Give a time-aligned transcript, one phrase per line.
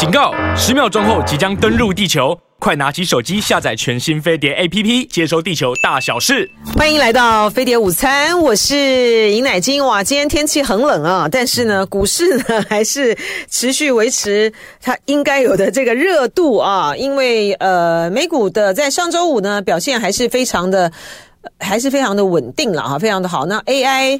[0.00, 0.32] 警告！
[0.56, 6.50] 十秒钟后即将登陆地球，快拿起手机下载全新飞碟 APP，接收地球大小事。
[6.74, 9.84] 欢迎来到飞碟午餐，我是尹乃菁。
[9.84, 13.14] 哇，今天天气很冷啊，但是呢，股市呢还是
[13.50, 14.50] 持续维持
[14.80, 20.90] 它应该有的这个热度啊，因为呃，美股的在上周五呢表现还是非常的，
[21.58, 23.44] 还是非常的稳定了哈，非常的好。
[23.44, 24.18] 那 AI。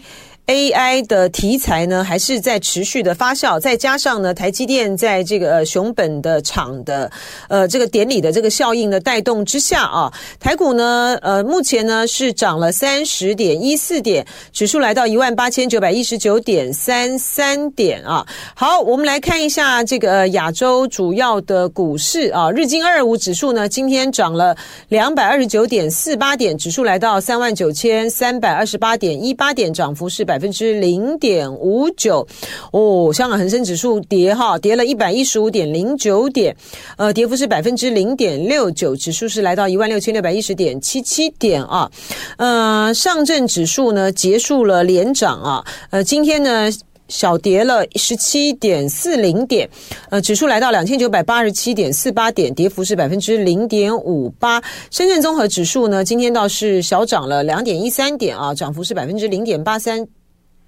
[0.51, 7.09] AI 的题材呢，还是在持续的发酵，再加上呢，台积电在这个熊本的厂的
[7.49, 18.27] 呃这个典礼的这个效应的带动之下啊，台股呢呃目前呢是涨了三十点一四点，指数来到一万八千九百一十九点三三点啊。
[18.53, 24.57] 好，我们来看一下这个亚洲主要的股市啊，日经二二五指数呢今天涨了
[24.89, 30.40] 两百二十九点四八点，指数来到三万九千三百二十八点一八点，涨幅是百。
[30.41, 32.27] 百分之零点五九
[32.73, 36.57] 哦，香港恒生指数跌哈，跌了一百一十五点零九点，
[36.97, 41.91] 呃，跌幅是百分之零点六九，指数是来到一万六千六百一十点七七点啊，
[42.39, 46.71] 呃，上证指数呢结束了连涨啊，呃，今天呢
[47.09, 49.69] 小跌了十七点四零点，
[50.09, 54.63] 呃，指数来到两千九百八十七点四八点，跌幅是百分之零点五八。
[54.91, 60.07] 深圳综合指数呢今天倒是小涨了两点一三点啊，涨幅是百分之零点八三。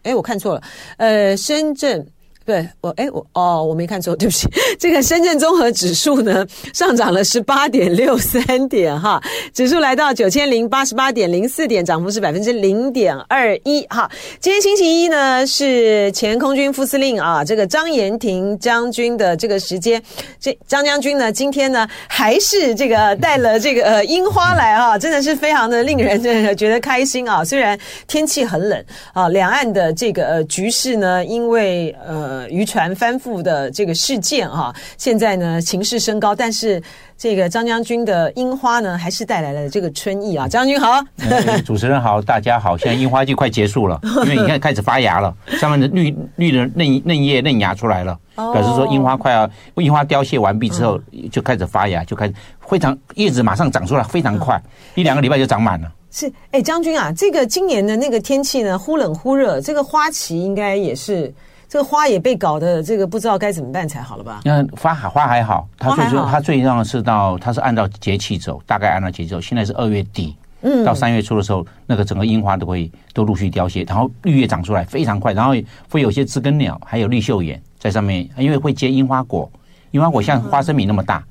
[0.03, 0.63] 哎，我看错了，
[0.99, 2.07] 呃，深圳。
[2.45, 4.49] 对我，哎，我哦，我没看错，对不起。
[4.79, 9.23] 这个深圳综合指数呢， 上涨了十八点六三点，哈，
[9.55, 14.11] 指数来到九千零八十八点零四点，涨幅是百分之零点二一，哈。
[14.41, 20.03] 今天星期一呢，是前空军副司令啊，这个张延廷将军的这个时间。
[20.41, 26.21] 这张将军呢，今天呢，还是这个带了这个呃樱花来啊， 真的是非常的令人
[26.57, 27.45] 觉得开心啊。
[27.45, 32.32] 虽然天气很冷啊，两岸的这个呃局势呢，因为呃。
[32.33, 36.83] 呃，渔船翻覆的这个事件哈，现在呢情势升高，但是
[37.19, 40.49] 这个张将军的樱花呢，还是带来了这个春意啊。
[40.49, 42.75] 将军好，嗯，主持人好，大家好。
[42.79, 50.99] 现在樱花季快结束了， 因为你看开始发芽了，上面的绿绿的嫩嫩叶嫩芽出来了，表示说樱花快要樱花凋谢完毕之后
[51.31, 52.33] 就开始发芽，就开始
[52.67, 54.59] 非常叶子马上长出来，非常快，
[54.95, 55.93] 一两个礼拜就长满了。
[56.11, 61.31] 是，哎，将军啊，这个今年的那个天气呢，忽冷忽热，这个花期应该也是。
[61.73, 64.43] 这个花也被搞得这个不知道该怎么办才好了吧？
[64.45, 69.41] 那花还花还好，它最它最重要的是到它是按照节气走，大概按照节气走。
[69.41, 75.55] 现在是二月底，嗯，到三月初的时候，那个整个樱花都会都陆续凋谢，然后绿叶长出来非常快，然后
[75.89, 79.51] 会有些知更鸟，还有绿绣眼在上面，因为会结樱花果，
[79.93, 81.25] 樱花果像花生米那么大，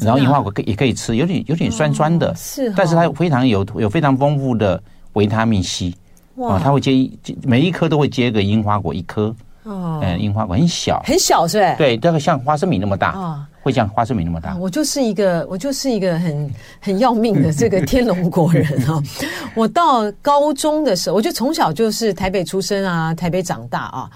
[0.00, 4.82] 然后樱花果可也可以吃，有点有点酸酸的，是，但是它非常有有非常丰富的
[5.12, 5.94] 维他命 C，
[6.34, 7.08] 哇，它会结
[7.44, 9.32] 每一颗都会结个樱花果一颗。
[9.64, 11.74] 哦，嗯，樱花果很小，很小是吧？
[11.76, 14.54] 对，大概像花生米那么大，哦，会像花生米那么大。
[14.56, 19.02] 我就是一个，我就是一个很很要命的这个天龙国人啊！
[19.56, 24.10] 我到高中的时候，我就从小就是台北出生啊，台北长大啊。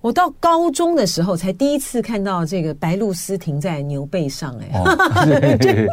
[0.00, 4.96] 我到高中的时候才第一次看到这个白鹭鸶停在牛背上，哎，哦，
[5.26, 5.88] 对对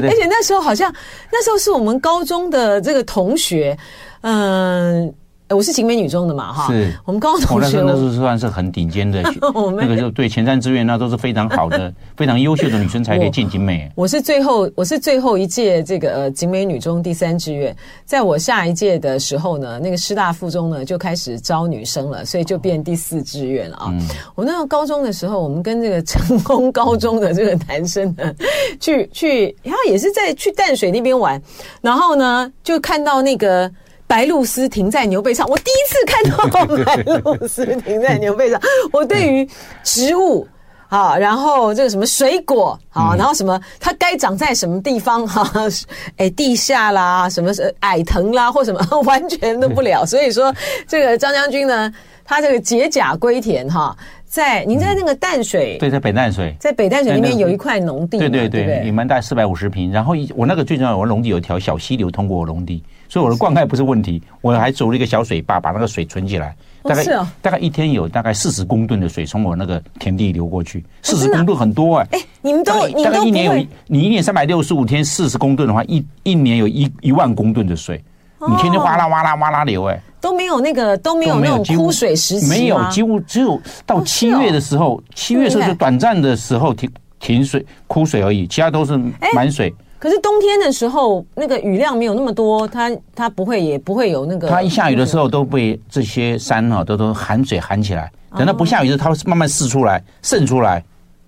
[0.00, 0.92] 对，而且那时候好像
[1.32, 3.76] 那时候是我们高中的这个同学，
[4.22, 5.12] 嗯。
[5.54, 9.22] 我是景美女中的嘛，哈，是我们高中同学，那时候算是很顶尖的，
[9.76, 13.90] 那个就对前三志愿那都是非常好的、 非常优秀的女生才可以进景美。
[13.94, 23.92] 我是最后，我是最后一届这个呃景美女中第三志愿，在我下一届的时候呢，那个师大附中呢就开始招女生了，所以就变第四志愿了啊。
[24.34, 28.34] 我那时候高中的时候，我们跟这个成功高中的这个男生呢，
[28.80, 31.40] 去去，然后也是在去淡水那边玩，
[31.80, 33.70] 然后呢就看到那个。
[34.14, 38.60] 白鹭鸶停在牛背上，我第一次看到白鹭鸶停在牛背上。
[38.92, 39.48] 我对于
[39.82, 40.46] 植物
[40.88, 45.50] 啊，然后这个什么水果啊，然后什么它该长在什么地方哈，
[46.16, 50.06] 哎，地下啦，什么矮藤啦，或什么 完全都不了。
[50.06, 50.54] 所以说，
[50.86, 51.92] 这个张将军呢，
[52.24, 59.90] 他这个解甲归田哈，在您在那个淡水，对，在北淡水，在北淡水里面有一块农地，对对对，你们大概四百五十平。
[59.90, 62.80] 然后我那个最重要，我农地有一条小溪流通过我农地。
[63.14, 66.52] 所以我的灌溉不是问题，我还走了一个小水坝，把那个水存起来。
[66.82, 72.16] 大概、哦哦、大概一天有大概四十公吨的水从我那个田地流过去，四十公吨很多哎、欸。
[72.16, 78.02] 哎、欸，你们都大概，大概一年有你一年三百六十五天四十公吨的话，一一年有一一万公吨的水，
[78.40, 86.90] 哦、你天天哗啦哗啦哗啦流哎、欸，都没有那个都没有那种枯水时期没有，几乎只有到七月的时候，七、月时候就短暂的时候停
[87.20, 88.98] 停水枯水而已，其他都是
[89.32, 89.72] 满水。
[90.04, 94.50] 欸可是冬天的时候，那个雨量没有那么多，它它不会也不会有那个。
[94.50, 98.12] 它一下雨的时候，都被这些山哈都都含水含起来。
[98.36, 100.84] 等到不下雨的时候，它会慢慢释出来渗出来。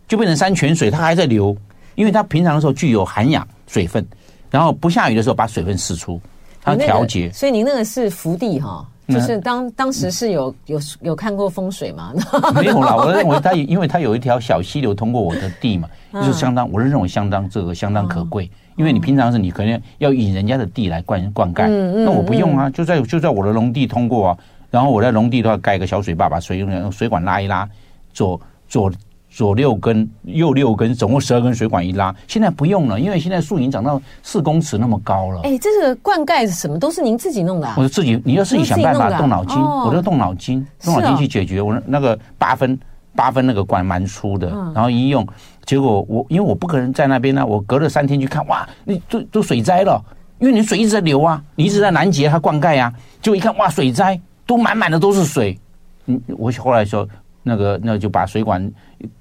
[0.07, 1.57] 就变成山泉水，它还在流，
[1.95, 4.07] 因为它平常的时候具有涵养水分，
[4.51, 6.21] 然后不下雨的时候把水分释出，
[6.63, 7.33] 它调节。
[7.33, 8.87] 所以您那个是福地哈。
[9.09, 12.13] 就是当当时是有有有看过风水吗？
[12.55, 18.51] 没有啦，我认为它因为它有一条小溪流通过我的地嘛，就是相当，我是认为相当这个相当可贵。
[18.77, 21.69] 因为你平常是你可能要引人家的地来灌灌溉，
[22.05, 24.39] 那我不用啊，就在就在我的农地通过啊，
[24.71, 27.69] 然后我在农地都要盖个小水坝，把水用水管拉一拉，
[28.13, 28.93] 左左。
[29.29, 35.43] 左六根，右六根，总共十二根水管一拉，现在不用了，因为现在树已经长到四公尺那么高了。
[35.43, 37.75] 哎，这个灌溉什么都是您自己弄的啊？
[37.77, 41.61] 我自己，你要自己想办法，动脑筋，我就动脑筋，动脑筋去解决。
[41.61, 42.79] 我那个八分
[43.15, 45.27] 八分那个管蛮粗的，然后一用，
[45.67, 50.03] 结果我因为我不可能在那边呢，我隔了三天去看，哇，那都都水灾了，
[50.39, 52.91] 因为你水一直在流啊，你一直在拦截它灌溉啊，
[53.21, 55.59] 结果一看，哇，水灾都满满的都是水。
[56.07, 57.07] 嗯，我后来说。
[57.49, 58.69] 那个，那就把水管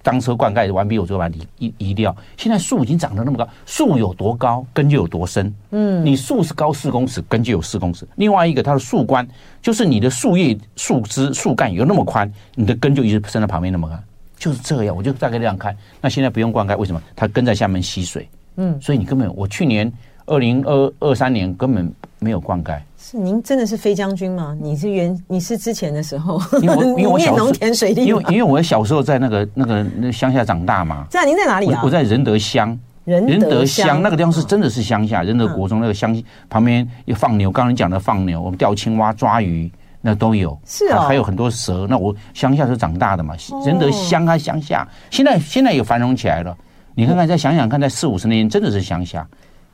[0.01, 2.15] 当车灌溉完毕，我就把它移移掉。
[2.37, 5.53] 现在树已经长得那么高，树有多高，根就有多深。
[5.69, 8.03] 嗯，你树是高四公尺，根就有四公尺。
[8.15, 9.27] 另外一个，它的树冠
[9.61, 13.95] 就是你的树叶、树枝、树干有那么宽，你的根就一直伸到旁边那么高，
[14.37, 14.95] 就是这样。
[14.95, 15.75] 我就大概这样看。
[16.01, 17.01] 那现在不用灌溉，为什么？
[17.15, 18.27] 它跟在下面吸水。
[18.57, 19.91] 嗯，所以你根本，我去年
[20.25, 22.77] 二零二二三年根本没有灌溉。
[22.97, 24.57] 是您真的是飞将军吗？
[24.59, 31.05] 你是原你是之前的时候，因为我 因为我小农田水利，因为因为我小时候在那个那个那乡下长大嘛。
[31.09, 31.81] 在您在哪里啊？
[31.83, 39.69] 我在仁德乡，仁德乡那个地方是真的是乡下，仁德国中那个乡旁边有放牛，刚刚你讲的放牛，我们钓青蛙、抓鱼
[40.07, 41.87] 那都有，是啊，还有很多蛇。
[41.89, 43.33] 那我乡下是长大的嘛，
[43.65, 46.55] 仁德乡啊乡下，现在现在也繁荣起来了。
[46.93, 49.27] 你看看，再想想看，在四五十年前真的是乡下。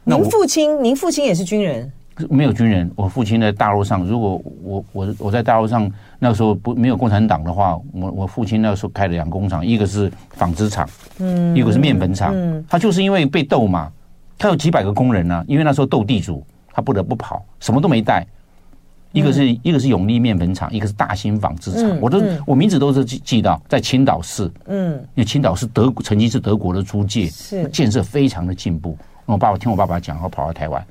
[0.06, 1.92] 您父亲，您父亲也是军人。
[2.30, 4.06] 没有军人，我父亲在大陆上。
[4.06, 10.88] 如果我我我在大陆上那时候不没有共产党的话，我我父亲那时候开了两工厂，一个是纺织厂，
[11.20, 12.32] 嗯，一个是面粉厂。
[12.34, 13.92] 嗯，他就是因为被斗嘛，
[14.38, 16.42] 他有几百个工人呢，因为那时候斗地主，
[16.72, 18.26] 他不得不跑，什么都没带。
[19.12, 21.98] 一个是一个是永利面粉厂，一个是大兴纺织厂。
[22.00, 28.98] 我都我名字都是记记到在青岛市，嗯，因为青岛是德曾经是德国的租界，是建设非常的进步。
[29.26, 30.86] 我爸爸听我爸爸讲，然后跑到台湾。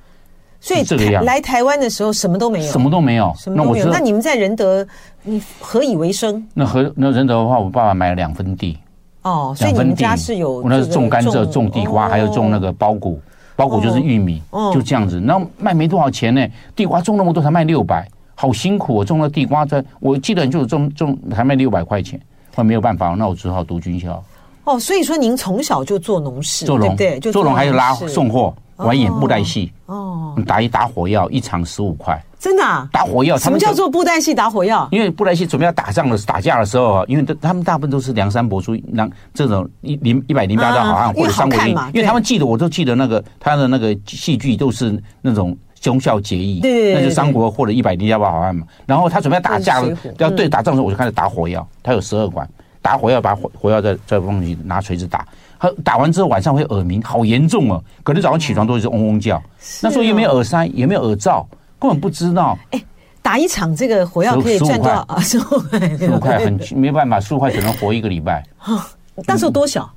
[0.61, 3.34] 所以这个来台湾的时候什么都没有，什么都没有。
[3.38, 3.90] 什么都没有。
[3.90, 4.87] 那你们在仁德，
[5.22, 6.46] 你何以为生？
[6.52, 8.76] 那何那仁德的话，我爸爸买了两分地。
[9.22, 13.19] 哦，所以你们家是有，我那是种甘蔗、种地瓜，还有种那个苞谷。
[13.61, 14.41] 苞谷就是玉米，
[14.73, 15.21] 就这样子。
[15.21, 16.47] 然后卖没多少钱呢？
[16.75, 18.95] 地瓜种那么多才卖六百，好辛苦。
[18.95, 22.19] 我种了地瓜，在我记得就是种种才卖六百块钱。
[22.55, 24.23] 后来没有办法，那我只好读军校。
[24.65, 27.21] 哦，所以说您从小就做农事，对不对？
[27.21, 28.55] 做农还有拉送货。
[28.85, 32.88] 玩演布袋戏哦，打一打火药，一场十五块，真的啊？
[32.93, 34.88] 打火药，什么叫做布袋戏打火药？
[34.91, 48.67] 因为布袋戏准备要打仗的打架的时候，因为他们大部分都是梁山伯出，让这种一零一百零八道好汉或者三国演义，因为他们记得我都记得那个他的那个戏剧都是那种忠孝节义，对，那就三国或者一百零八道好汉嘛。
[48.87, 49.82] 然后他准备要打架
[50.19, 52.49] 要对打仗的时候，我就开始打火药，他有十二管，
[52.81, 55.27] 打火药把火火药再再放进去，拿锤子打。
[55.61, 57.85] 他打完之后晚上会耳鸣，好严重哦！
[58.03, 59.41] 隔天早上起床都一直嗡嗡叫。
[59.83, 61.47] 那时候也没有耳塞，也没有耳罩，
[61.79, 62.59] 根本不知道。
[62.71, 62.83] 哎，
[63.21, 65.21] 打一场这个火药可以赚多少啊？
[65.23, 68.43] 十五块，十五块很没办法，十五块只能活一个礼拜。
[69.27, 69.89] 那时候多小？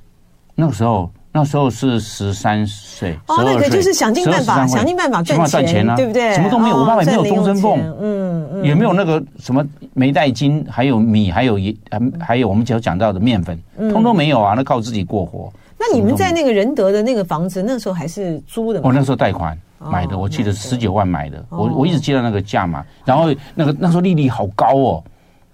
[0.54, 3.18] 那个时候，那时候是十三岁。
[3.26, 6.34] 哦，那个就是想尽办法，想尽办法赚钱啊，对不对？
[6.34, 13.58] 什么都没有，我爸爸也没有终身俸，嗯嗯，也没有那个什么煤袋金，还有米，还有盐，还还有我们只要讲到的面粉。
[13.90, 15.52] 通通没有啊，那靠自己过活。
[15.86, 18.86] 那你们在那个仁德的那个房子，那时候还是租的吗？
[18.86, 22.84] 我那时候贷款买的，我记得十九万买的，我我一直记得那个价嘛。
[23.04, 25.04] 然后那个那时候利率好高哦，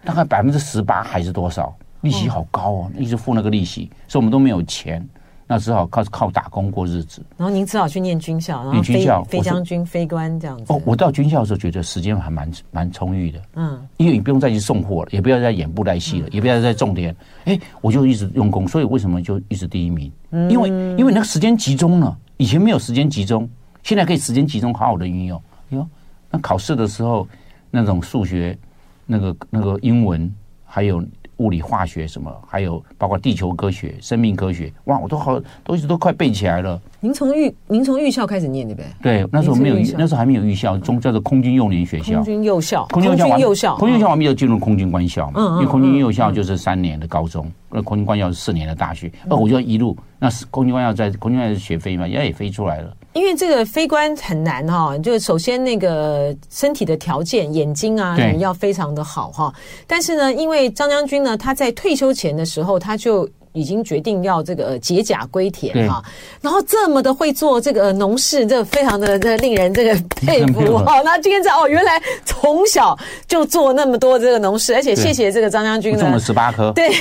[0.05, 1.75] 大概百分之十八还是多少？
[2.03, 5.05] 利息好高哦，一直付那个利息，所以我们都没有钱。
[5.53, 10.73] 那只好靠靠打工过日子，然后您只好去念军校，然后飞飞将军、飞官这样子。
[10.73, 17.13] 哦，我到军校的时候觉得时间还蛮蛮充裕的，嗯，因为你不用再去送货了，也不要再演布袋戏了，也不要再种田，
[17.47, 20.13] 哎，我就一直用功，所以为什么就一直第一名？
[20.49, 23.51] 因为因为那个时间集中了，以前没有时间集中，
[23.83, 25.43] 现在可以时间集中，好好的运用。
[25.71, 25.85] 哟，
[26.31, 27.27] 那考试的时候，
[27.73, 28.57] 那种数学、
[29.05, 30.33] 那个那个英文
[30.65, 31.05] 还有。
[31.41, 36.79] 物理、化学什么，还有包括地球科学、生命科学，哇，我都好，都一直都快背起来了。
[37.01, 39.23] 您从预您从预校开始念的呗对？
[39.23, 42.17] 对，那时候没有，那时候还没有预校，中叫做空军幼年学校。
[42.17, 45.41] 空军幼校，空军幼校，空军幼校我们就进入空军官校嘛。
[45.55, 49.11] 因为空军幼校就是三年的高中，那空军官校是四年的大学。
[49.27, 52.97] 那我就一路，那是空军官校在空军官校学飞嘛，人家也飞出来了。
[53.13, 59.53] 因为这个飞官很难哈，就首先那个身体的条件，眼睛啊，你要非常的好哈。
[59.87, 66.03] 但是呢，因为张将军呢，他在退休前的时候，他就已经决定要这个解甲归田哈，
[66.41, 70.79] 然后这么的会做这个农事，这非常的这令人这个佩服。
[70.79, 71.01] 哈。
[71.03, 76.93] 那今天在哦，原来从小就做那么多这个农事，而且谢谢这个张将军呢，种了十八棵， 对，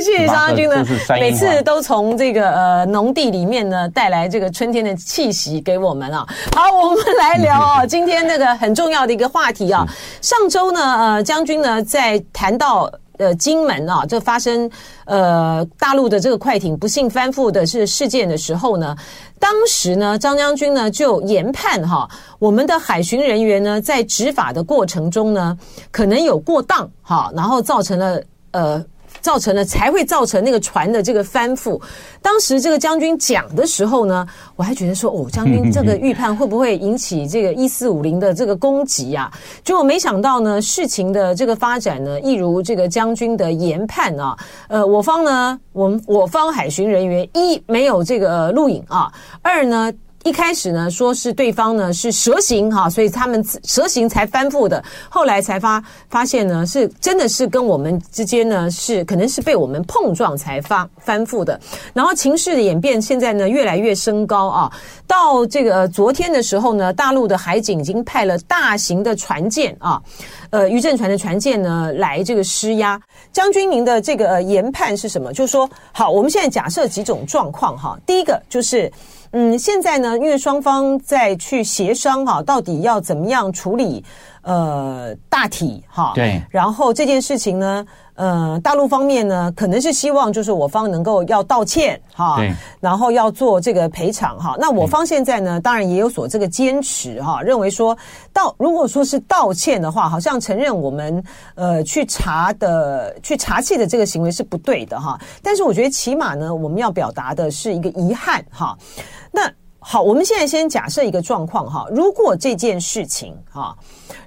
[0.00, 0.84] 谢谢张将军呢，
[1.18, 6.26] 每次都从这个呃农地里面呢带来这个春天的气息给我们啊。
[6.54, 9.84] 好，我们来聊哦，今天那个很重要的一个话题啊，
[10.20, 12.88] 上周呢，呃，将军呢在谈到。
[13.18, 14.70] 呃，金门啊，这发生
[15.04, 18.96] 呃大陆的这个快艇不幸翻覆的是事件的时候呢，
[19.38, 22.08] 当时呢，张将军呢就研判哈，
[22.38, 25.56] 我们的海巡人员呢在执法的过程中呢，
[25.90, 28.84] 可能有过当哈，然后造成了呃。
[29.20, 31.80] 造成了才会造成那个船的这个翻覆。
[32.22, 39.32] 当时这个将军讲的时候呢，我还觉得说哦，将军这个预判会不会引起这个一四五零的这个攻击啊？
[39.62, 44.36] 结果没想到呢，事情的这个发展呢，一如这个将军的研判啊。
[44.68, 49.92] 呃，我方呢，我们我方海巡人员一没有这个录影啊，二呢。
[50.26, 54.82] 一开始呢，说是对方呢是蛇形哈，所以他们蛇形才翻覆的。
[55.08, 61.60] 后来才发发现呢，是真的是跟我们之间呢是可能是被我们碰撞才发翻覆的。
[61.94, 64.72] 然后情势的演变，现在呢越来越升高啊。
[65.06, 70.02] 到这个昨天的时候呢，大陆的海警已经派了大型的船舰啊，
[70.50, 73.00] 呃，渔政船的船舰呢来这个施压。
[73.32, 75.32] 将军，您的这个研判是什么？
[75.32, 77.96] 就是说，好，我们现在假设几种状况哈。
[78.04, 78.90] 第一个就是。
[79.38, 84.02] 嗯，现在呢，因为双方在去协商哈，到底要怎么样处理
[84.40, 86.12] 呃大体哈？
[86.14, 86.40] 对。
[86.48, 92.50] 然后这件事情呢，呃，大陆方面呢，可能是希望就是我方能够要道歉哈，对。
[92.80, 94.56] 然后要做这个赔偿哈。
[94.58, 97.94] 那我方现在呢，当然也有所这个坚持哈，认为说
[98.32, 101.22] 道如果说是道歉的话，好像承认我们
[101.56, 105.20] 呃去查的去查气的这个行为是不对的哈。
[105.42, 108.74] 但是我觉得起码呢，我们要表达的是一个遗憾哈。
[109.36, 113.76] 那好，我们现在先假设一个状况哈，如果这件事情哈，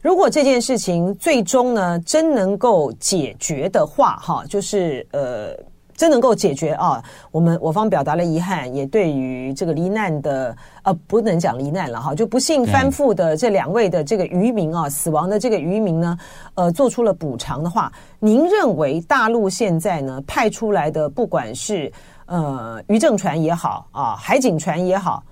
[0.03, 5.57] 如果这件事情最终呢真能够解决的话哈，就是呃
[5.97, 16.17] 真能够解决啊，我们我方表达了遗憾，也对于这个罹难的呃不能讲罹难了哈，就不幸翻覆的这两位的这个渔民啊，死亡的这个渔民呢，
[16.53, 21.91] 呃做出了补偿的话，您认为大陆现在呢派出来的不管是
[22.29, 25.23] 呃，渔政船也好啊，海警船也好，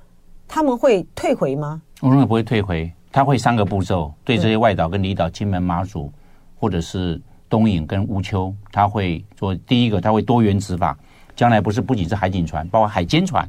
[0.48, 1.80] 他们会退回吗？
[2.01, 6.12] 我认为不会退回，他会三个步骤，对这些外岛跟离岛，金门、马祖，
[6.56, 10.98] 或者是东引跟乌丘，他会做第一个，他会多元执法。
[11.36, 13.48] 将来不是不仅是海警船，包括海监船，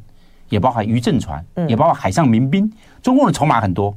[0.50, 2.70] 也包括渔政船，也包括海上民兵。
[3.00, 3.96] 中共的筹码很多，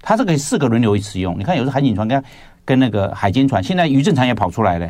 [0.00, 1.36] 他这个四个轮流使用。
[1.36, 2.24] 你看，有时候海警船跟
[2.64, 4.88] 跟那个海监船，现在渔政船也跑出来了。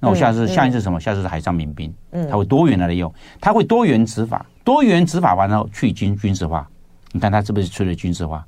[0.00, 0.98] 那我下次下一次什么？
[0.98, 1.92] 下次是海上民兵，
[2.30, 6.66] 他会多元来用，他会多元执法，多元执法完了后去军军事化。
[7.12, 8.44] 你看他是不是去了军事化？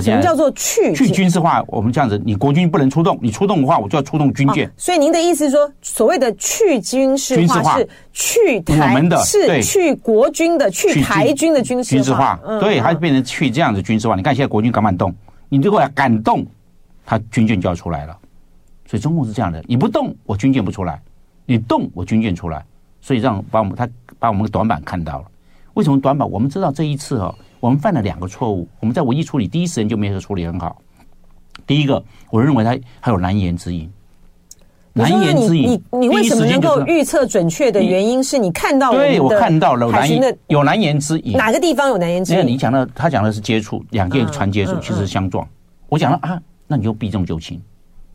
[0.00, 1.62] 什么叫做去去军事化？
[1.66, 4.70] 我们这样子，你国军不能出动，你出动的话，我就要出动军舰。
[4.76, 14.16] 所以您的意思是说，所谓的去军事化是去台我们的是去国军的去台军的军事军事化，对，他就变成去这样子军事化。
[14.16, 15.14] 你看现在国军敢不敢动？
[15.50, 16.46] 你如果敢动，
[17.04, 18.16] 他军舰就要出来了。
[18.92, 20.96] 所以中共是这样的，你不动，我军舰不出来；
[21.46, 22.62] 你动，我军舰出来。
[23.00, 25.24] 所以让把我们他把我们的短板看到了。
[25.72, 26.30] 为什么短板？
[26.30, 28.68] 我们知道这一次哦，我们犯了两个错误。
[28.80, 30.76] 我们在危机处理第一时间就没有处理很好。
[31.66, 33.90] 第一个，我认为他还有难言之隐。
[34.92, 38.98] 难言之隐，你你你为什么能够预测准确的原因是你看到了？
[38.98, 41.32] 对，我看到了难言有难言之隐。
[41.32, 42.46] 哪个地方有难言之隐？
[42.46, 45.48] 你讲的他讲的是接触两件船接触，其实相撞。
[45.88, 47.58] 我讲了啊，那你就避重就轻。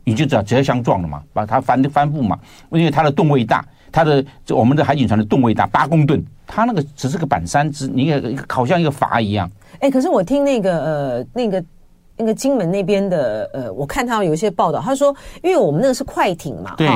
[0.08, 2.38] 你就知道直接相撞了嘛，把它翻翻覆嘛，
[2.70, 9.50] 因为它的吨位大，它的就我们的海警船的吨位大，八公吨，它那个只是个板山只，你一个好像一个筏一样。
[9.80, 11.64] 哎，可是我听那个呃那个
[12.16, 16.88] 那个金门那边的呃，我看他有一些报道，他说，因为我们那个是快艇嘛，对，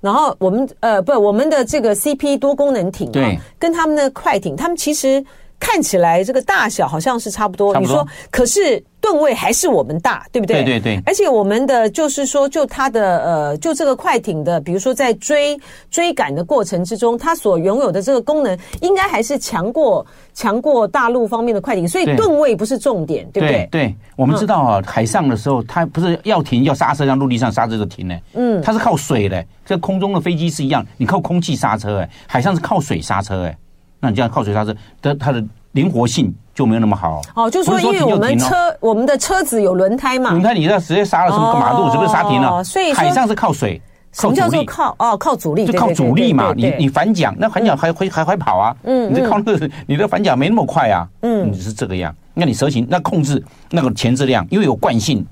[0.00, 5.24] 然后我们呃不，我们的这个 CP 多功能艇，对，跟他们的快艇，他们其实
[5.58, 8.82] 看起来这个大小好像是差不多，差不多，你说可是。
[9.02, 10.62] 吨位还是我们大，对不对？
[10.62, 11.02] 对对对。
[11.04, 15.58] 而且我们的就是说，就它的呃，就这个快艇的，比如说在追
[15.90, 21.86] 追赶的过程之中，它所拥有的这个功能，应该还是强过强过大陆方面的快艇。
[21.86, 23.68] 所以吨位不是重点，对，对不对？
[23.72, 28.16] 对，我们知道啊，海上的时候，它不是要停要刹车，像陆地上刹车就停呢。
[28.34, 33.58] 嗯，它是靠水的，这空中的飞机是一样，你靠空气刹车，哎，海上是靠水刹车，哎，
[33.98, 35.42] 那你这样靠水刹车，的它的
[35.72, 36.32] 灵活性。
[36.54, 42.62] 就没有那么好哦，就是说，因为我们车，我们的车子有轮胎嘛，轮胎你这直接刹了什么马路，是不是刹停了？
[42.62, 43.80] 所以海上是靠水，
[44.12, 45.16] 什么叫做靠哦？
[45.16, 46.52] 靠阻力，就靠阻力嘛。
[46.54, 48.76] 你你反桨，那反桨还会还会跑啊。
[48.82, 51.08] 嗯，你靠那个， 你的反桨没那么快啊。
[51.22, 52.14] 嗯，你是这个样。
[52.34, 55.24] 那你蛇形，那控制那个前置量，因为有惯性，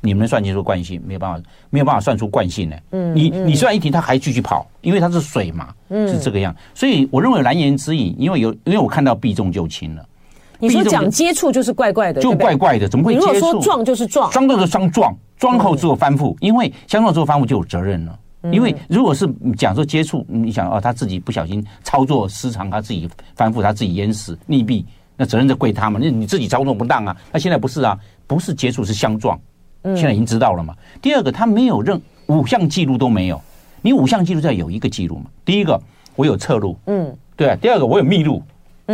[0.00, 2.76] 你们算清楚惯性，没有办法没有办法算出惯性呢。
[2.92, 5.68] 嗯，你你虽然一停，它还继续跑，因为它是水嘛。
[5.88, 6.54] 嗯，是这个样。
[6.74, 10.04] 所以我认为蓝颜之影，因为有因为我看到避重就轻了。
[10.60, 13.26] 你说讲接触就是怪怪的，就怪怪的，怎么会接触？
[13.26, 18.18] 如果说撞就是撞，撞就是双撞，撞后之后翻覆，因为相撞之后翻覆就有责任了。
[18.50, 24.82] 因为如果是讲说接触，你想哦，他自己不小心操作失常，他自己翻覆，他自己淹死溺毙，
[25.14, 26.00] 那责任就归他嘛。
[26.02, 27.14] 那你自己操作不当啊。
[27.30, 29.38] 那现在不是啊，不是接触是相撞，
[29.84, 30.74] 现在已经知道了嘛。
[31.02, 33.38] 第二个，他没有任五项记录都没有，
[33.82, 35.24] 你五项记录要有一个记录嘛。
[35.44, 35.78] 第一个，
[36.16, 37.56] 我有侧录，嗯，对啊。
[37.60, 38.42] 第二个，我有密录。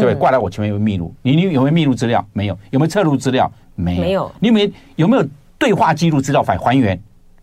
[0.01, 2.25] 对，挂在我前面有密录，你你有没有密录资料？
[2.33, 3.51] 没有，有没有侧录资料？
[3.75, 4.33] 没有，没有。
[4.41, 5.27] 你有没有有没有
[5.59, 6.99] 对话记录资料反还原？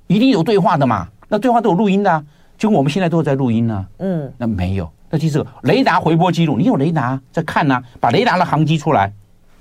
[0.08, 1.08] 一定有对话的嘛？
[1.30, 2.24] 那对话都有录音的，啊，
[2.58, 3.86] 就跟我们现在都在录音呢，啊。
[4.00, 4.90] 嗯，那没有。
[5.10, 9.12] 那第四个雷达回波记录，你有雷达在看呢，啊，把雷达的航迹出来，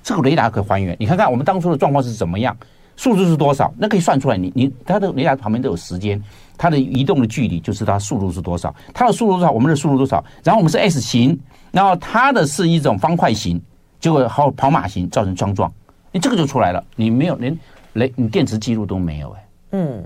[0.03, 0.97] 这个雷达可以还原。
[0.99, 2.57] 你看看我们当初的状况是怎么样，
[2.97, 3.73] 速度是多少？
[3.77, 4.37] 那可以算出来。
[4.37, 6.21] 你你它的雷达旁边都有时间，
[6.57, 11.39] 它的移动的距离就是它速度是多少，它的速度多少，我们的速度多少，然后我们是 S 型。
[11.73, 13.61] 然后它的是一种方块型，
[13.99, 15.73] 结果好跑马型造成相撞，
[16.13, 16.85] 你这个就出来了。
[16.95, 17.59] 你没有连
[17.95, 20.05] 雷，你电池记录都没有哎，嗯，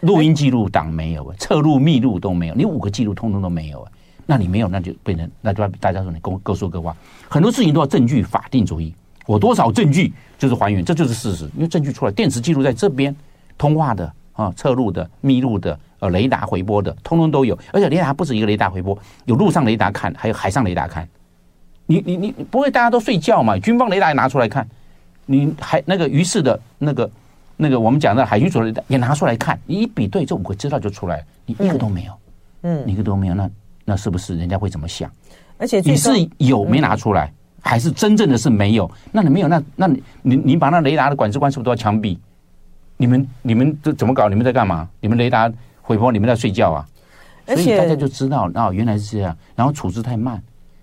[0.00, 3.92] 录音记录档没有哎，侧录密录都没有，你五个记录通通都没有哎，
[4.26, 6.96] 那你没有，那就变成那就大家说你各各说各话，
[7.28, 8.94] 很多事情都要证据法定主义，
[9.26, 13.14] 我多少证据就是还原，这就是事实，因为证据出来，电池记录在这边，
[13.58, 15.76] 通话的啊，侧录的、密录的。
[16.02, 21.08] 呃，雷达回波的，通通都有，而且雷达不止一个雷达回波，有陆上雷达看，还有海上雷达看。
[21.86, 23.56] 你你你不会大家都睡觉嘛？
[23.58, 24.68] 军方雷达也拿出来看，
[25.26, 27.08] 你还那个于是的那个
[27.56, 32.12] 那个我们讲的海军所雷达也拿出来看，你一比对，这五个资料就出来了，你一个都没有，
[32.62, 33.48] 嗯，一个都没有，那
[33.84, 35.08] 那是不是人家会怎么想？
[35.56, 38.90] 而且你是有没拿出来，嗯、还是真正的是没有？
[39.12, 42.18] 那你没有，那那你你你把那雷达的管制官是不是都要枪毙？
[42.96, 44.28] 你们你们这怎么搞？
[44.28, 44.88] 你们在干嘛？
[45.00, 45.48] 你们雷达？
[45.82, 46.86] 回波，你们在睡觉啊？
[47.44, 49.36] 所以大家就知道，哦，原来是这样。
[49.56, 50.40] 然后处置太慢，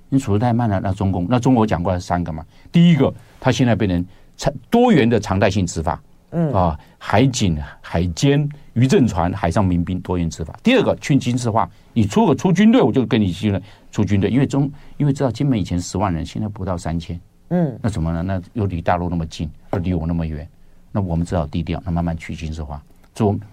[0.10, 2.46] 你处置太慢了，那中共，那中国讲过来三个嘛。
[2.70, 10.54] 第一个，他现在变成常多元的常态性执法，嗯啊，海警、海监、渔政船、海上民兵多元执法。
[10.62, 17.18] 第二个，去军事化，你出个出军队，我就跟你去了出军队，因为中因为知道金门以前十万人，现在不到三千，
[17.50, 18.22] 嗯，那怎么呢？
[18.22, 20.46] 那又离大陆那么近，又离我那么远，
[20.92, 22.84] 那我们只好低调，那慢慢去军事化。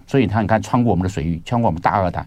[0.05, 2.25] 所以他你看，穿过我们的水域，穿过我们大二台，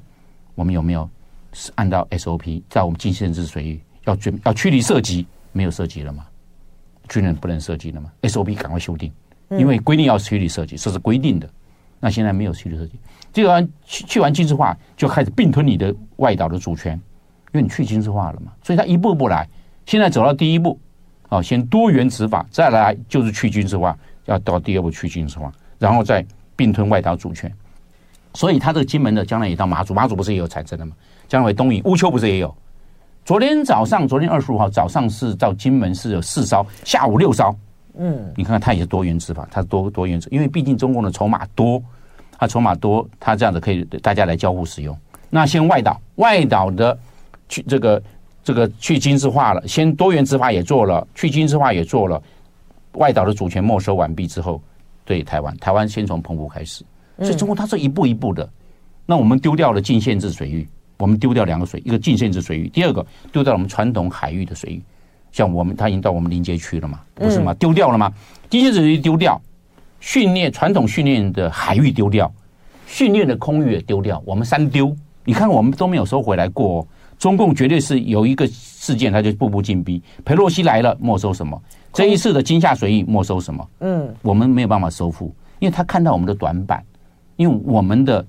[0.55, 1.09] 我们有没有
[1.53, 5.27] 是按照 SOP 在我们近限制水域要准要驱离射击？
[5.53, 6.27] 没有射击了吗？
[7.09, 9.13] 军人不能射击了吗？SOP 赶快修订，
[9.51, 11.51] 因为规定要驱离射击，这是规定的。
[11.99, 12.93] 那现在没有驱离射击，
[13.33, 16.95] 这个去去完军事化就开始并吞你的外岛的主权，
[17.53, 18.53] 因为你去军事化了嘛。
[18.63, 19.49] 所以他一步步来，
[19.87, 20.79] 现在走到第一步，
[21.29, 26.25] 啊，先多元执法，再来就是去军事化，要到第二步去军事化，然后再。
[26.61, 27.51] 并吞外岛主权，
[28.35, 30.93] 所以他这个金门的将来也到马祖，马祖不是也有产生的吗？
[31.27, 32.55] 将来东引乌丘不是也有？
[33.25, 37.57] 昨天早上，昨天二十五号早上是到金门是有四艘，下午六艘。
[37.97, 41.83] 嗯，你看看他也是多元执法，他多多元执，因为毕竟中共的筹码多，
[42.37, 44.95] 他筹码多，他这样子可以大家来交互使用。
[45.31, 46.99] 那先外岛，外岛的
[47.49, 48.03] 去这个
[48.45, 52.23] 这个去军事化了，先多元执法也做了，去军事化也做了，
[52.93, 54.61] 外岛的主权没收完毕之后。
[55.11, 56.85] 对台湾，台湾先从澎湖开始，
[57.19, 58.49] 所以中国它是一步一步的。
[59.05, 60.69] 那我们丢掉了禁限制水域，
[60.99, 64.81] 我们丢掉两个水，一个禁限制水域，第二个丢掉了我们传统海域的水域，
[65.33, 67.53] 像我们它已经到我们临界区了嘛，不是吗？
[67.55, 68.13] 丢掉了吗？
[68.49, 69.43] 禁限制水域丢掉，
[69.99, 72.33] 训练传统训练的海域丢掉，
[72.87, 74.95] 训练的空域也丢掉，我们三丢。
[75.25, 76.87] 你看我们都没有收回来过，
[77.19, 80.01] 中共绝对是有一个事件，他就步步进逼。
[80.25, 81.61] 裴洛西来了，没收什么？
[81.93, 83.69] 这一次的金厦水域没收什么？
[83.81, 86.85] 嗯，我们没有办法收复，因为他看到我们的短板，
[87.37, 88.25] 因为我们的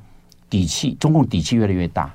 [0.49, 2.13] 底气，中共底气越来越大，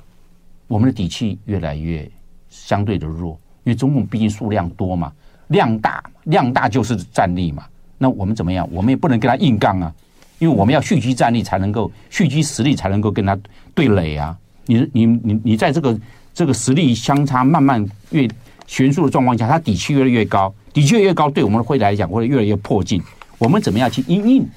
[0.67, 2.09] 我们的底气越来越
[2.51, 5.13] 相对的弱，因为中共毕竟数量多嘛，
[5.49, 7.65] 量大，量大就是战力嘛。
[7.97, 8.69] 那我们怎么样？
[8.73, 9.95] 我们也不能跟他硬杠啊，
[10.39, 13.39] 因为我们要蓄积战力才能够蓄积实力，才能够跟他
[13.75, 14.37] 对垒啊。
[14.67, 15.99] 你你你你在这个
[16.35, 18.29] 这个实力相差慢慢越
[18.67, 20.55] 悬殊的状况下，他底气越来越高。
[20.73, 23.03] 底气越高，对我们的会来讲会越来越迫近。
[23.39, 24.49] 我们怎么样去因应？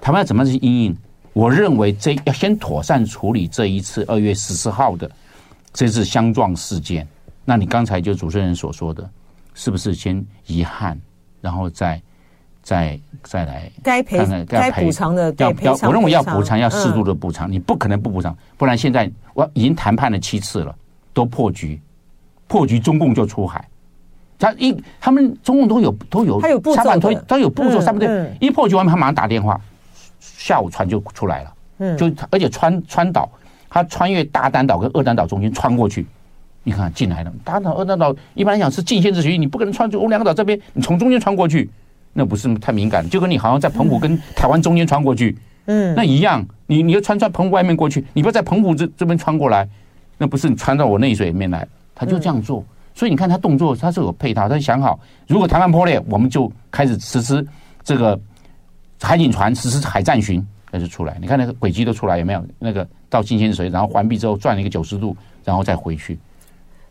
[0.00, 0.96] 他们要怎么样去因应？
[1.32, 5.10] 我认为这要先妥善处理这一次二月十四号的
[5.72, 7.06] 这次相撞事件。
[7.44, 9.08] 那你刚才就主持人所说的，
[9.54, 11.00] 是不是先遗憾，
[11.40, 12.00] 然后再
[12.62, 20.76] 再再来该赔该补偿的要要，我认为要补偿要适度的补偿，你不可能不补偿，不然现在我已经谈判了七次了，
[21.14, 21.80] 都破局，
[22.48, 23.64] 破局中共就出海。
[24.38, 29.60] 他一他们中共都有都有，他有步骤推都有步骤，三不对，一破局完他马上打电话，
[30.20, 33.28] 下午船就出来了，嗯，就而且穿穿岛，
[33.68, 36.06] 他穿越大丹岛跟二丹岛中间穿过去，
[36.62, 41.68] 你看进来了，大丹岛二丹岛一般来讲是禁限制区域，你不可能穿出我两个岛这边，你从中间穿过去，
[42.12, 49.68] 那不是太敏感，就跟你好像在澎湖跟台湾中间穿过去，嗯，那一样，你你要穿穿澎湖外面过去，你不要在澎湖这这边穿过来，
[50.16, 51.66] 那不是你穿到我内水里面来，
[51.98, 52.64] 他就这样做。
[52.94, 54.48] 所以你看他动作，他是有配套。
[54.48, 57.44] 他想好，如果台湾破裂，我们就开始实施
[57.82, 58.18] 这个
[59.02, 61.18] 海警船实施海战巡，那就出来。
[61.20, 62.44] 你看那个轨迹都出来，有没有？
[62.58, 66.16] 那个到新鲜水，然后环毕之后转了一个九十度，然后再回去。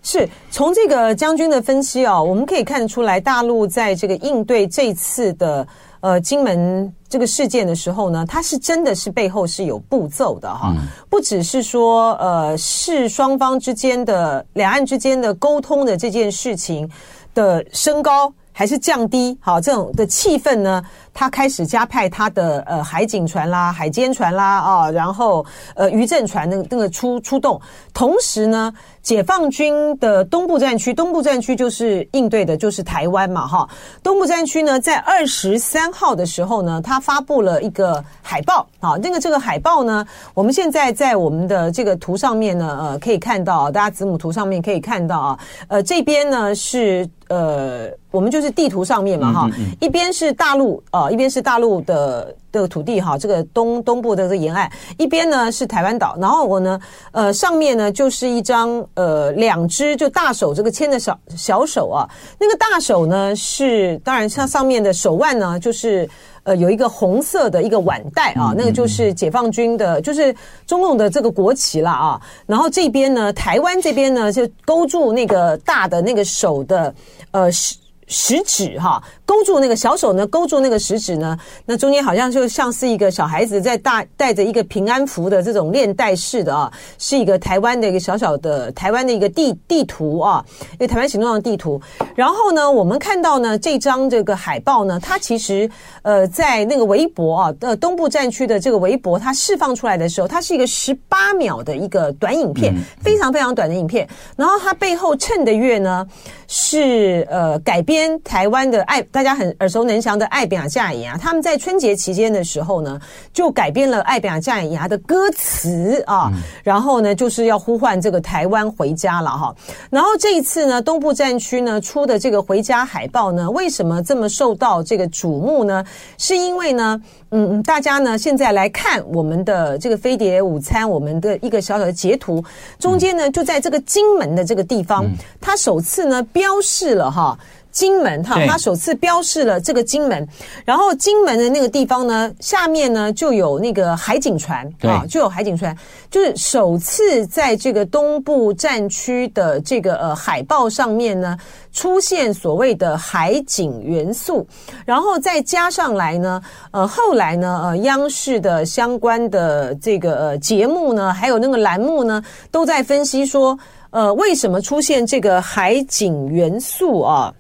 [0.04, 5.66] 是从这个将军的分析啊，我们可以看得出来，大陆在这个应对这次的。
[6.00, 10.74] 呃，金门这个事件的时候呢，它是真的是背后是有步骤的哈，
[11.10, 16.90] 不只是说呃是双方之间的两岸之间的沟通的这件事情
[17.34, 18.34] 的升高。
[18.58, 20.84] 还是降低好这种的气氛呢？
[21.20, 27.60] 他开始加派他的呃海警船啦、海监船啦啊，然后呃渔政船那个那个出出动。
[27.92, 33.68] 同时呢，解放军的东部战区，东部战区就是应对的就是台湾嘛哈。
[34.04, 38.94] 东部战区呢，在二十三号的时候呢，他发布了一个海报啊。
[39.02, 47.10] 那个这个海报呢，我们现在在我们的这个图上面呢，呃，可以看到，大家子母图上面可以看到啊，呃，这边呢是。
[47.30, 49.50] 呃，我们就是地图上面嘛，哈，
[49.82, 56.80] 一边是大陆啊，一边是大陆的的土地哈，这个东东部的这个沿岸，一边呢是台湾岛，然后我呢，
[57.12, 66.10] 呃，上面呢就是一张呃两只就大手这个牵的小小手啊，那个大手呢是当然像上面的手腕呢就是。
[66.48, 70.34] 呃，有一个红色的一个腕带啊，那个就是解放军的，就是
[70.66, 72.22] 中共的这个国旗了啊。
[72.46, 76.96] 然后这边呢，台湾这边呢，就勾住那个大的那个手的
[77.32, 77.76] 呃食。
[78.10, 90.44] 食指哈勾住那个小手呢，勾住那个食指呢，那中间好像就像是一个小孩子在大带着一个平安符的这种链带式的啊，是一个台湾的一个小小的台湾的一个地地图啊，
[90.76, 91.80] 一个台湾形状的地图。
[92.16, 95.70] 然后呢，我们看到呢这张这个海报呢，它其实
[96.04, 104.08] 呃在那个微博啊的东部战区的这个微博，它释放出来的时候，它是一个十八秒的一个短影片，非常非常短的影片。
[104.38, 106.08] 然后它背后衬的月呢
[106.48, 108.08] 是呃改编。
[108.24, 113.02] 台湾的爱，大家很耳熟能详的爱拼假牙啊，他们在春节期间的时候呢，
[113.34, 116.32] 就改编了爱拼假牙的歌词啊，
[116.64, 119.56] 然后呢，就是要呼唤这个台湾回家了哈。
[119.90, 125.84] 然后这一次呢，东部战区呢出的这个回家海报呢，为什么这么受到这个瞩目呢？
[126.20, 127.02] 是因为呢，
[127.32, 132.44] 嗯，大家呢现在来看我们的这个飞碟午餐，我们的一个小小的截图，
[132.78, 135.10] 中间呢就在这个金门的这个地方，
[135.42, 137.36] 它首次呢标示了哈。
[137.78, 140.28] 金门哈，他首次标示了这个金门，
[140.66, 145.78] 然后金门的那个地方呢，下面呢就有那个海警船啊，就有海警船，
[146.10, 151.38] 就是首次在这个东部战区的这个呃海报上面呢
[151.72, 154.44] 出现所谓的海警元素，
[154.84, 163.56] 然后再加上来呢，呃后来呢呃央视的相关的这个呃节目呢，还有那个栏目呢，都在分析说，
[163.92, 167.32] 呃为什么出现这个海警元素啊？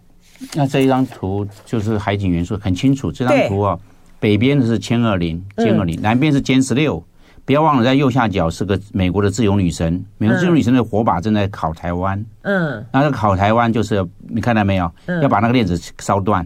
[0.53, 3.11] 那这一张图就是海景元素很清楚。
[3.11, 3.77] 这张图啊，
[4.19, 7.03] 北边的是歼二零，歼二零，南边是歼十六。
[7.45, 12.25] 不要忘了，在右下角是个美国的自由女神，美国自由女神的火把正在烤台湾。
[12.41, 14.91] 嗯，那这个烤台湾就是你看到没有？
[15.21, 16.45] 要把那个链子烧断。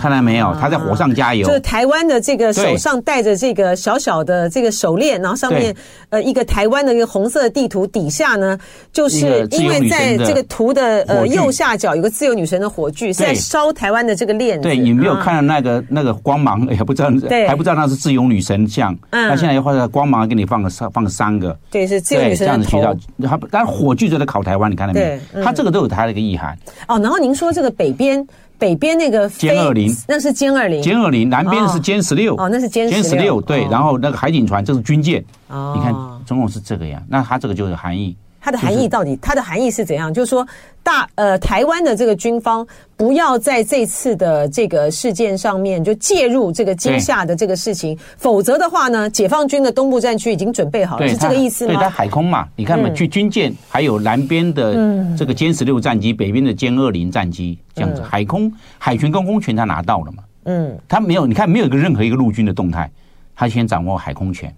[0.00, 0.54] 看到没有？
[0.60, 1.46] 他在火上加油。
[1.46, 5.74] 就是台湾的这个手上戴着这个小小的这个手链，然后上面
[6.08, 8.58] 呃一个台湾的一个红色的地图，底下呢
[8.92, 14.62] 就是因为在这个图的呃右下角有个自由女神的火炬，是在烧台湾的这个链子。
[14.62, 17.10] 对，你没有看到那个那个光芒， 也不知道，
[17.46, 18.96] 还不知道那是自由女神像。
[19.10, 21.56] 嗯，那现在又画个光芒，给你放个三放个三个。
[21.70, 22.46] 对，是自由女神的。
[22.46, 22.96] 这样子渠道，
[23.28, 25.44] 他但火炬就在烤台湾，你看到没有？
[25.44, 26.56] 他这个都有它的一个意涵。
[26.88, 28.26] 哦，然后您说这个北边。
[28.58, 38.16] 北边那个歼二零，那是歼二零，歼二零，南边是歼十六，哦，那是歼歼十六，对，然后那个海警船这是军舰，哦，你看，总共是这个样，那它这个就是含义。
[38.46, 39.18] 它的含义到底？
[39.20, 40.14] 它的含义是怎样？
[40.14, 40.46] 就是说，
[40.80, 42.64] 大呃，台湾的这个军方
[42.96, 51.74] 不要在这次的这个事件上面就介入这个惊吓的这个事情，否则的话呢，解放军的东部战区已经准备好了，是这个意思吗？
[51.74, 54.74] 对，它海空嘛，你看嘛，去军舰还有南边的
[55.18, 60.22] 这个歼十六战机，北边的歼二零战机，这样子，海空海权跟空权他拿到了嘛？
[60.44, 62.88] 嗯，他没有，你看没有一个任何一个陆军的动态，
[63.34, 64.54] 他先掌握海空权，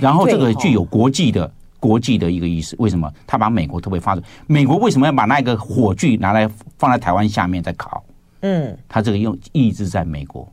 [0.00, 1.48] 然后这个具有国际的
[1.80, 2.76] 国际的一个意思。
[2.78, 3.12] 为什么？
[3.26, 8.04] 他把美国特别发出，美国为什么要把那个火炬拿来放在台湾下面在烤？
[8.42, 10.50] 嗯，他这个用意志在美国，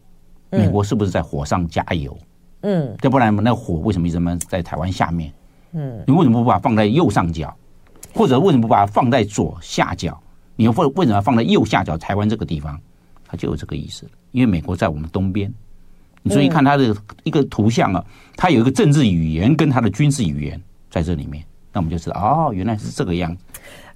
[0.49, 2.17] 美国是不是在火上加油？
[2.61, 5.31] 嗯，要不然那火为什么一直在台湾下面？
[5.73, 7.55] 嗯，你为什么不把它放在右上角，
[8.13, 10.19] 或者为什么不把它放在左下角？
[10.55, 12.79] 你又为为什么要放在右下角台湾这个地方？
[13.27, 15.53] 它就有这个意思，因为美国在我们东边。
[16.23, 18.03] 你注意看它的一个图像啊，
[18.35, 20.61] 它有一个政治语言跟它的军事语言
[20.97, 23.43] 在这里面，那我们就知道哦，原来是这个样子。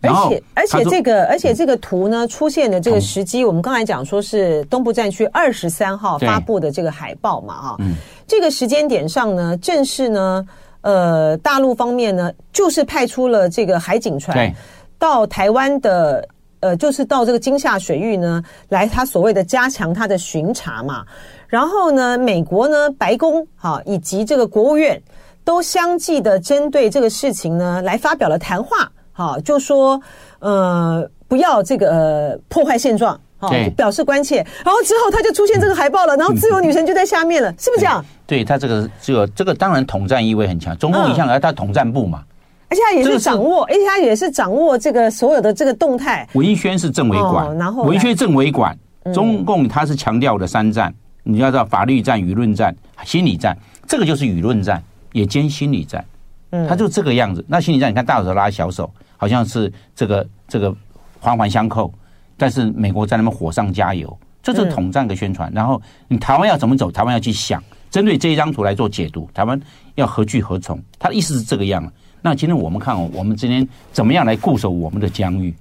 [0.03, 7.77] 而且而且这个而且这个图呢出现的这个时机，我们刚才讲说是东部战区二十三号发布的这个海报嘛，啊，
[8.25, 10.43] 这个时间点上呢，正是呢，
[10.81, 14.51] 呃，大陆方面呢就是派出了这个海警船
[14.97, 16.27] 到台湾的，
[16.61, 21.05] 呃，就是到这个金厦水域呢来，他所谓的加强他的巡查嘛，
[21.47, 24.99] 然后呢，美国呢白宫哈以及这个国务院
[25.43, 28.91] 都相继的针对这个事情呢来发表了谈话。
[29.12, 30.01] 好，就说
[30.39, 34.38] 呃，不要这个、呃、破坏现状，好，表示关切。
[34.63, 38.04] 然后之后他就出现这个海报了， 然后自由女神就在下面了，是不是这样？
[38.25, 42.23] 对他这个这个这个当然统战意味很强，中共一向来他统战部嘛，
[42.69, 46.27] 而且他也是掌握，而且他也是掌握这个所有的这个动态。
[46.34, 48.75] 文宣是政委管，然后文宣政委管，
[49.13, 50.91] 中共他是强调的三战，
[51.23, 52.73] 你要知道法律战、舆论战、
[53.04, 56.04] 心理战，这个就是舆论战也兼心理战。
[56.52, 57.43] 嗯，他就这个样子。
[57.47, 60.76] 那心理战，你看大手拉小手，好像是这个这个
[61.19, 61.93] 环环相扣。
[62.38, 65.50] 但是美国在那边火上加油，这是统战的宣传。
[65.54, 66.91] 然后你台湾要怎么走？
[66.91, 69.30] 台湾要去想，针对这一张图来做解读。
[69.34, 69.62] 台湾
[69.95, 70.78] 要何去何从？
[71.00, 71.89] 他的意思是这个样。
[72.21, 75.56] 那今天我们看，我们今天怎么样来固守我们的疆域？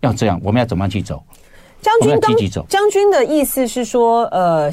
[0.00, 1.22] 要这样，我们要怎么样去走？
[1.80, 2.66] 将军积极走。
[2.68, 4.70] 将军的意思是说，呃，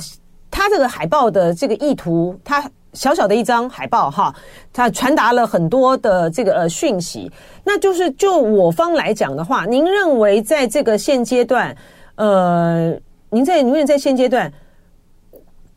[0.50, 2.68] 他这个海报的这个意图，他。
[2.94, 4.34] 小小的一张海报哈，
[4.74, 7.32] 它传达了很多的这个呃讯息。
[7.64, 11.76] 那就是就我方来讲的话，您认为在这个现阶段，
[12.16, 12.94] 呃，
[13.30, 14.52] 您在您认为在现阶段，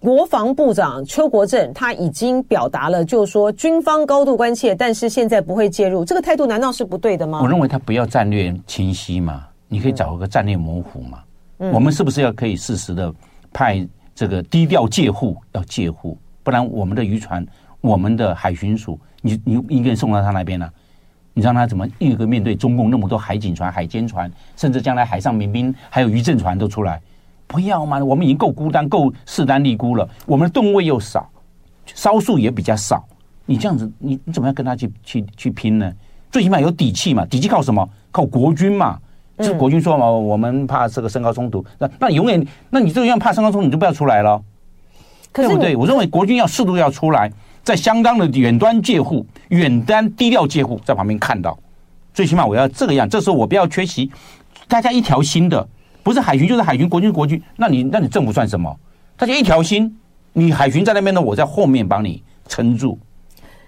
[0.00, 7.40] 国防部长邱国正他已经表达了，就是说军方高度关切，但是现在不会介入，这个态度难道是不对的吗？
[7.42, 11.18] 我认为他不要战略清晰嘛，你可以找一个战略模糊嘛。
[11.58, 13.14] 嗯，我们是不是要可以适时的
[13.52, 16.18] 派这个低调戒护，要戒护？
[16.44, 17.44] 不然，我们的渔船、
[17.80, 20.70] 我们的海巡署，你你应该送到他那边了。
[21.32, 27.00] 你让他怎么一个面对中共那么多海警船、海监船，甚至将来海上民兵还有渔政船都出来，
[27.48, 27.98] 不要嘛？
[27.98, 30.08] 我们已经够孤单、够势单力孤了。
[30.26, 31.28] 我们的吨位又少，
[31.86, 33.04] 艘数也比较少。
[33.46, 35.92] 你这样子，你你怎么样跟他去去去拼呢？
[36.30, 37.26] 最起码有底气嘛？
[37.26, 37.88] 底气靠什么？
[38.12, 38.96] 靠国军嘛？
[39.40, 40.08] 是国军说嘛？
[40.08, 44.40] 我们怕这个身高冲突，那那永远，那你这样怕身高冲突，你就不要出来了。
[45.34, 45.74] 对不对？
[45.74, 47.30] 我认为国军要适度要出来，
[47.64, 51.58] 在相当的远端戒护、远端低调戒护，在旁边看到，
[52.12, 53.08] 最起码我要这个样。
[53.08, 54.10] 这时候我不要缺席，
[54.68, 55.66] 大家一条心的，
[56.04, 57.42] 不是海巡就是海巡，国军是国军。
[57.56, 58.74] 那你那你政府算什么？
[59.16, 59.98] 大家一条心，
[60.32, 62.96] 你海巡在那边呢，我在后面帮你撑住。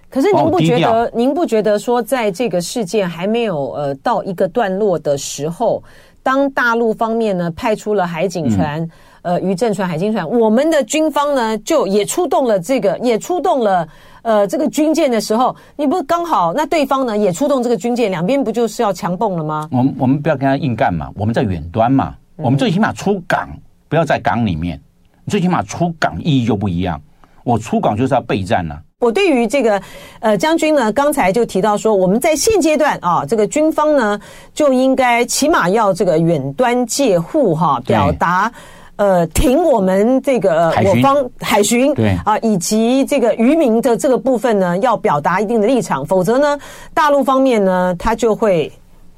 [0.09, 1.11] 可是您不觉得？
[1.15, 5.83] 您不觉得说，在这个事件还没有呃到一个段落的时候，
[6.23, 8.81] 当大陆方面呢派出了海警船？
[8.81, 8.91] 嗯
[9.27, 13.89] 呃，渔政船、海警船，我们的军方呢，就也出动了这个，也出动了
[14.23, 19.69] 呃这个军舰的时候，你不刚好那对方呢也出动这个军舰，两边不就是要强蹦了吗？
[19.73, 23.49] 我们我们不要跟他硬干嘛，我们在远端嘛，我们最起码出港，
[23.89, 24.81] 不要在港里面，
[25.27, 27.03] 最起码出港意义就不一样。
[27.43, 28.81] 我出港就是要备战了。
[29.01, 29.83] 我对于这个
[30.21, 34.21] 呃将军呢，刚才就提到说，我们在现阶段啊，这个军方呢
[34.55, 38.53] 就应该起码要这个远端戒护哈，表达。
[38.97, 46.59] 呃，挺我们这个我方海巡对啊，以及这个渔民的这个部分呢，要表达一定的立场，否则呢，
[46.95, 48.73] 大陆方面呢，他就会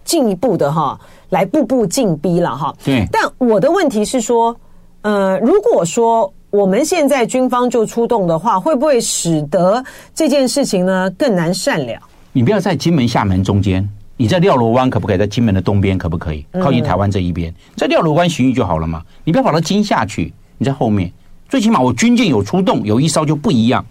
[0.05, 0.99] 进一步的哈，
[1.31, 2.75] 来步步进逼了哈。
[2.85, 3.07] 对。
[3.12, 4.57] 但我的问题是说，
[5.03, 11.93] 呃，如果说我们现在军方就出动的话，会不会使得这件事情呢更难善了？
[12.33, 13.88] 你不要在金门、厦门中间。
[14.18, 15.16] 你在廖罗湾可不可以？
[15.16, 16.44] 在金门的东边可不可以？
[16.61, 19.00] 靠近台湾这一边，在廖罗湾巡弋就好了嘛。
[19.24, 21.11] 你不要跑到金下去，你在后面。
[21.48, 23.85] 最起码我军舰有出动，有一艘就不一样。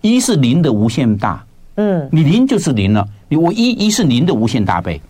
[0.00, 1.44] 一是零的无限大，
[1.76, 3.06] 嗯，你零就是零了。
[3.28, 5.00] 你我一一是零的无限大倍。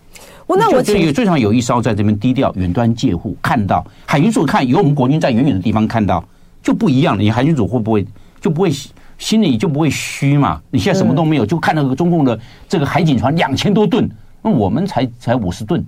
[0.45, 6.23] 我那我就有最少有一艘在这边低调远端借护，看到海军组看有我们国军在远远的地方看到
[6.61, 7.23] 就不一样了。
[7.23, 8.05] 你海军组会不会
[8.39, 8.71] 就不会
[9.17, 10.61] 心里就不会虚嘛？
[10.69, 14.07] 你现在什么都没有，就看到个中共的这个海警船两千多吨。
[14.41, 15.85] 那我们才才五十吨，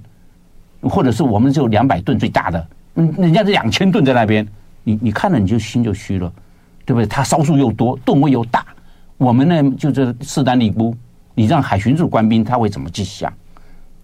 [0.82, 4.48] 或者是我们只有两百吨最大的，嗯，人家是两千吨在那边，
[4.84, 6.32] 你你看了你就心就虚了，
[6.86, 7.06] 对不对？
[7.06, 8.66] 他艘数又多，吨位又大，
[9.18, 10.96] 我们呢就是势单力孤。
[11.34, 13.32] 你让海巡署官兵他会怎么去想？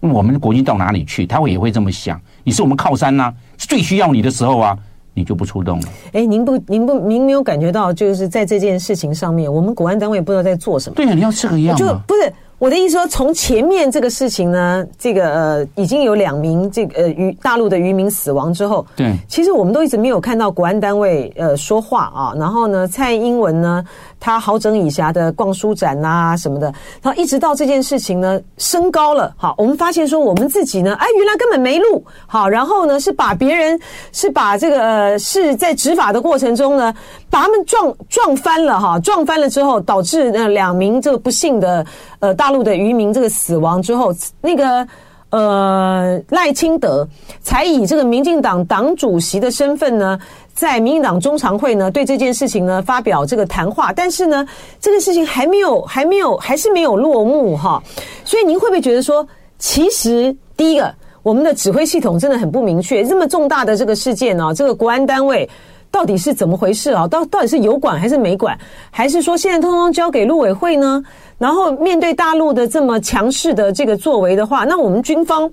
[0.00, 1.26] 我们的国军到哪里去？
[1.26, 2.18] 他会也会这么想。
[2.42, 4.78] 你是我们靠山呐、啊，最需要你的时候啊，
[5.12, 5.88] 你就不出动了。
[6.12, 10.94] 哎，您不，您不，您没有感觉到，就是在这件事情上面，我们国安单位不知道在做什么？
[10.94, 12.32] 对呀、啊，你要这个样就不是。
[12.58, 22.34] 我的意思说，从前面这个事情呢，这个呃，已经有两名这个呃渔大陆的渔民死亡之后，对，其实我们都一直没有看到国安单位呃说话啊。
[22.36, 23.84] 然后呢，蔡英文呢，
[24.18, 33.78] 他好整以暇的逛书展啊什么的，然后一直到这件事情呢升高了，好，我们发现说我们自己呢，哎，原来根本没路好，然后呢是把别人
[34.12, 36.94] 是把这个呃是在执法的过程中呢，
[37.28, 41.84] 把他们撞撞翻了哈，撞翻了之后导致那两名这个不幸的
[42.20, 42.38] 呃。
[42.38, 44.86] 大陆的渔民这个死亡之后，那个
[45.30, 47.06] 呃赖清德
[47.40, 50.18] 才以这个民进党党主席的身份呢，
[50.54, 54.46] 在民进党中常会呢对这件事情呢发表这个谈话，但是呢
[54.80, 57.82] 这个事情还没有还没有还是没有落幕哈，
[58.24, 59.26] 所以您会不会觉得说，
[59.58, 65.48] 其实第一个我们的指挥系统真的很不明确，这么重大的这个事件呢，这个国安单位。
[65.90, 67.08] 到底是怎么回事啊？
[67.08, 68.56] 到到底是有管还是没管？
[68.90, 71.02] 还是说现在通通交给陆委会呢？
[71.38, 75.48] 然后面对大陆的这么强势的这个作为的话，那我们军方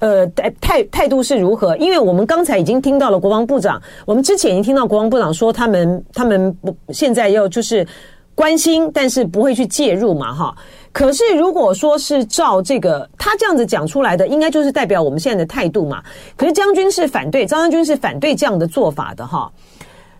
[0.00, 1.76] 呃态态态度是如何？
[1.76, 7.86] 因为我们刚才已经听到了国防部长，我们之前已经听到国防部长说他们他们不现在要就是
[8.34, 10.54] 关心，但是不会去介入嘛，哈。
[10.90, 16.02] 可是如果说是照这个他这样子讲出来的，应该就是代表我们现在的态度嘛。
[16.36, 19.48] 可是将军是反对，张将军是反对这样的做法的，哈。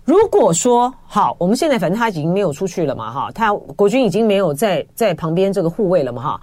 [0.09, 6.41] 如果说好，我们现在反正他已经没有出去了嘛，哈，他国军已经没有在在旁边这个护卫了嘛，哈。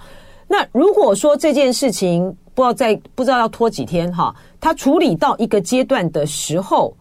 [0.47, 6.95] 那如果说这件事情不知道在不知道要拖几天，哈，他处理到一个阶段的时候，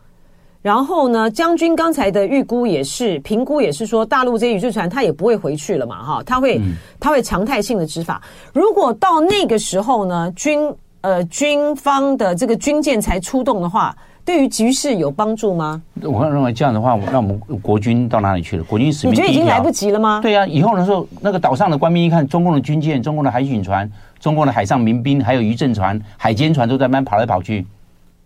[0.62, 6.59] 然后呢，将军刚才的预估也是评估也是说，大陆这些渔船他也不会回去了嘛，哈，他会
[6.98, 8.22] 他会常态性的执法。
[8.55, 10.74] 如果到那个时候呢，军
[11.05, 13.95] 呃军方的这个军舰才出动的话。
[14.25, 15.83] 对于局势有帮助吗？
[16.01, 18.64] 我认为这样的话，那我们国军到哪里去了？
[18.64, 20.19] 国军使命，你觉得已经来不及了吗？
[20.23, 23.87] 对呀、啊，以后的时候，那个岛上的官兵一看，中共的军舰、中共的海警船、
[24.19, 27.67] 中共的海上民兵，还有渔政船、海监船都在那边跑来跑去，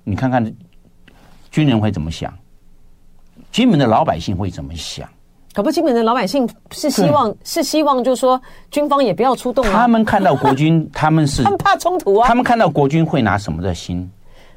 [0.05, 0.55] 你看看
[1.51, 2.33] 军人会怎么想？
[3.51, 5.09] 金门的老百姓会怎么想？
[5.59, 8.41] 可不，基本的老百姓是希望是希望，就是说
[8.71, 9.65] 军方也不要出动。
[9.65, 12.29] 他们看到国军， 他们是他们怕冲突啊。
[12.29, 14.09] 他们看到国军会拿什么的心？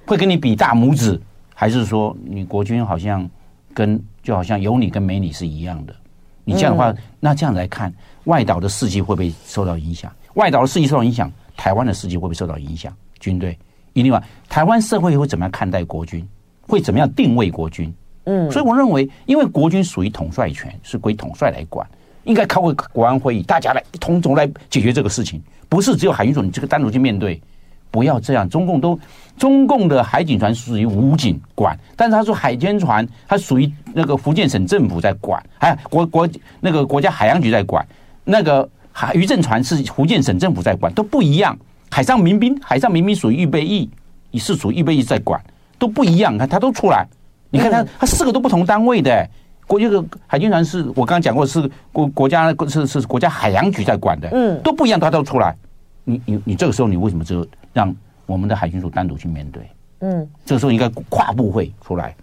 [0.05, 1.19] 会跟你比大拇指？
[1.55, 3.27] 还是说你国军好像
[3.73, 5.95] 跟就好像有你跟没你是一样的？
[6.43, 7.91] 你这样的话，那这样来看，
[8.25, 10.13] 外岛的士气会不会受到影响？
[10.35, 12.95] 外岛的士气受到影响，台湾的士气会不会受到影响？
[13.19, 13.57] 军队，
[13.93, 16.23] 另外，台湾社会会怎么样看待国军？
[16.67, 17.91] 会怎么样定位国军？
[18.25, 21.87] 嗯，所以我认为，因为国军属于统帅权，是归统帅来管，
[22.23, 27.41] 应该开个国安会议，大家来统总来解决这个事情，不是只有海军总你这个单独去面对。
[27.89, 28.97] 不要这样，中共都
[29.37, 36.29] 中共的海警船属于武警管，但是他说海监船，它属于那个福建省政府在管，哎，国国
[36.61, 37.85] 那个国家海洋局在管，
[38.23, 41.57] 那个海渔政船是福建省政府在管，都不一样。
[41.89, 43.89] 海上民兵，海上民兵属于预备役，
[44.31, 45.43] 你是属于预备役在管，
[45.77, 46.37] 都不一样。
[46.37, 47.05] 看他都出来，
[47.51, 49.29] 你看他他四个都不同单位的，
[49.67, 55.55] 国这个海军船是我刚刚讲过是国国家是是国家海洋局在管的，嗯，都不一样，他都出来。
[56.03, 57.45] 你你你这个时候你为什么只有？
[57.73, 62.13] 让我们的海军署单独去面对，嗯，这个时候应该跨部会出来，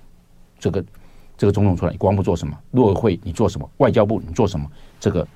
[0.59, 0.85] 这个
[1.39, 2.55] 这个总统出来，国防部做什么？
[2.73, 3.67] 陆委会你做什么？
[3.79, 4.67] 外交部你做什么？
[5.01, 5.27] 这个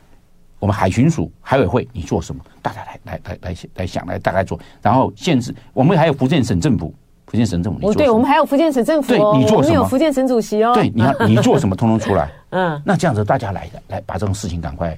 [0.58, 2.44] 我们海巡署、海委会你做什么？
[2.60, 6.94] 大家来来来来来想来大概做，然后限制我们还有福建省政府，
[7.32, 8.04] 福建省政府你做什么？
[8.04, 9.74] 对，我们还有福建省政府，哦，对，你做什么？
[9.74, 14.96] 有福建省主席哦，对，你看 你做什么，通通出来，嗯，那这样子大家来来把这种事情赶快。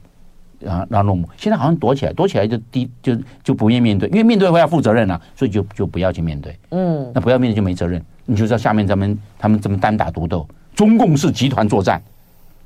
[0.67, 1.29] 啊，让落幕。
[1.37, 6.57] 现在好像躲起来，躲起来就低，就就不愿面对，因为面对会要负责任啊，所以就就不要去面对。
[6.71, 8.03] 嗯，那不要面对就没责任。
[8.25, 12.01] 你就知道下面咱们他们怎么单打独斗，中共是集团作战，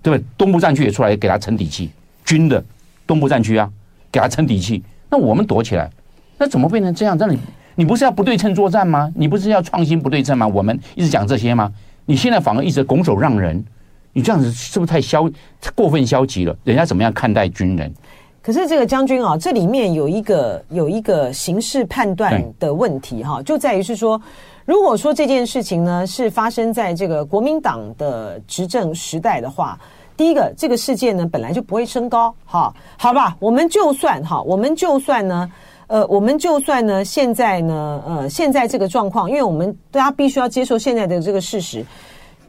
[0.00, 0.24] 对不对？
[0.36, 1.90] 东部战区也出来给他撑底气，
[2.24, 2.62] 军的
[3.04, 3.68] 东部战区啊，
[4.12, 4.80] 给他撑底气。
[5.10, 5.90] 那我们躲起来，
[6.36, 7.18] 那怎么变成这样？
[7.18, 7.36] 让你
[7.78, 9.08] 你不是要不对称作战吗？
[9.14, 10.44] 你不是要创新不对称吗？
[10.48, 11.72] 我们一直讲这些吗？
[12.06, 13.64] 你现在反而一直拱手让人。
[14.12, 15.30] 你这样子是不是太消
[15.76, 16.56] 过分消极了？
[16.64, 17.94] 人家怎么样看待军人？
[18.42, 24.20] 可是这个将军啊，这里面有一个有一个形势判断的问题哈，就在于是说，
[24.64, 29.78] 如果说这件事情呢是发生在这个国民党的执政时代的话，
[30.16, 33.36] 第一个这个事件呢本来就不会升高哈，好吧？
[33.38, 35.48] 我们就算哈，我们就算呢，
[35.88, 41.84] 呃，我们就算呢，现在呢，呃，现在这个状况，因为我们大家必须要接受现在的这个事实。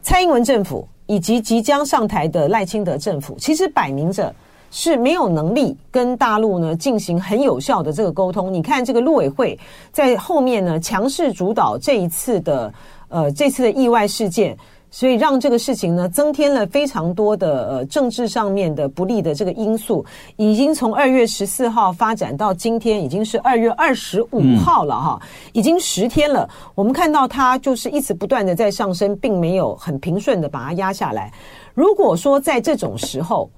[0.02, 4.34] 蔡英文政府以及即将上台的赖清德政府，其实摆明着
[4.70, 8.52] 是没有能力跟大陆呢进行很有效的这个沟通。
[8.52, 9.58] 你看这个陆委会
[9.90, 12.72] 在后面呢强势主导这一次的
[13.08, 14.56] 呃这次的意外事件。
[14.90, 20.04] 所以让这个事情呢增添了非常多的呃政治上面的不利的这个因素，
[20.36, 25.20] 已经从二月十四号发展到今天已经是二月二十五号了哈，
[25.52, 26.48] 已经十天了。
[26.74, 31.32] 我们看到它就是一直不断的在上升，并没有很平顺的把它压下来。
[31.74, 33.48] 如果说在这种时候，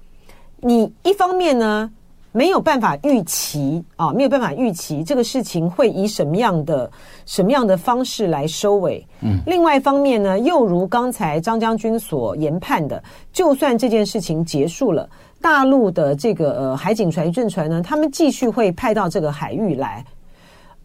[0.61, 1.91] 你一方面呢，
[2.33, 6.89] 没有办法预期啊，没有办法预期这个事情会以什么样的
[7.27, 9.05] 什么样的方式来收尾。
[9.21, 15.07] 嗯，另外一方面呢，又如刚才张将军所研判的，就算这件事情结束了，
[15.39, 20.03] 大陆的这个呃海警船、渔船呢，他们继续会派到这个海域来，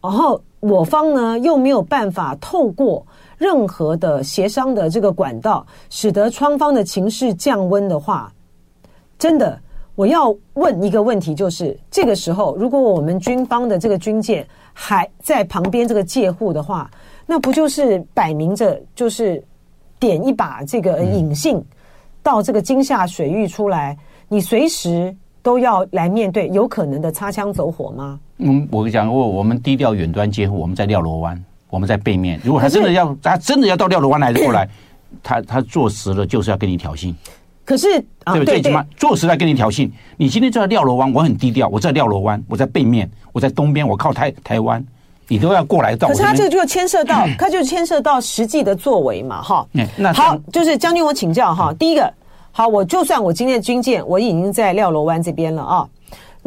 [0.02, 3.02] 然后我方呢又没有办法透过
[3.38, 8.30] 任何的协商的这个管道，使得双方的情势降温的话，
[9.18, 9.58] 真的。
[9.98, 16.88] 我要问一个问题，就是这个时候，如果我们军方的这个军舰还在旁边这个戒护的话，
[17.26, 19.42] 那不就是摆明着就是
[19.98, 21.60] 点一把这个引信
[22.22, 28.20] 到这个金厦水域出来，你随时都要来面对有可能的擦枪走火吗？
[28.36, 32.40] 嗯，我跟你讲过，我们低调远端接护，我们在廖罗湾，我们在背面。
[32.44, 34.68] 如果他真的要，他真的要到廖罗湾来过来，
[35.24, 37.12] 他他坐实了就是要跟你挑衅。
[37.68, 38.54] 可是，啊、对不对？
[38.54, 39.90] 最起码做实在跟你挑衅。
[40.16, 44.82] 你今天在廖罗湾，我很低调，我在廖罗湾，我在背面，我在东边，我靠台台湾，
[45.26, 46.08] 你都要过来到。
[46.08, 49.66] 可是他这个就牵涉到， 他就牵涉到实际的作为嘛，哈。
[49.96, 51.70] 那好，就是将军，我请教哈。
[51.78, 52.10] 第一个，
[52.52, 55.86] 好，我就算我今天的军舰我已经在廖罗湾这边了啊，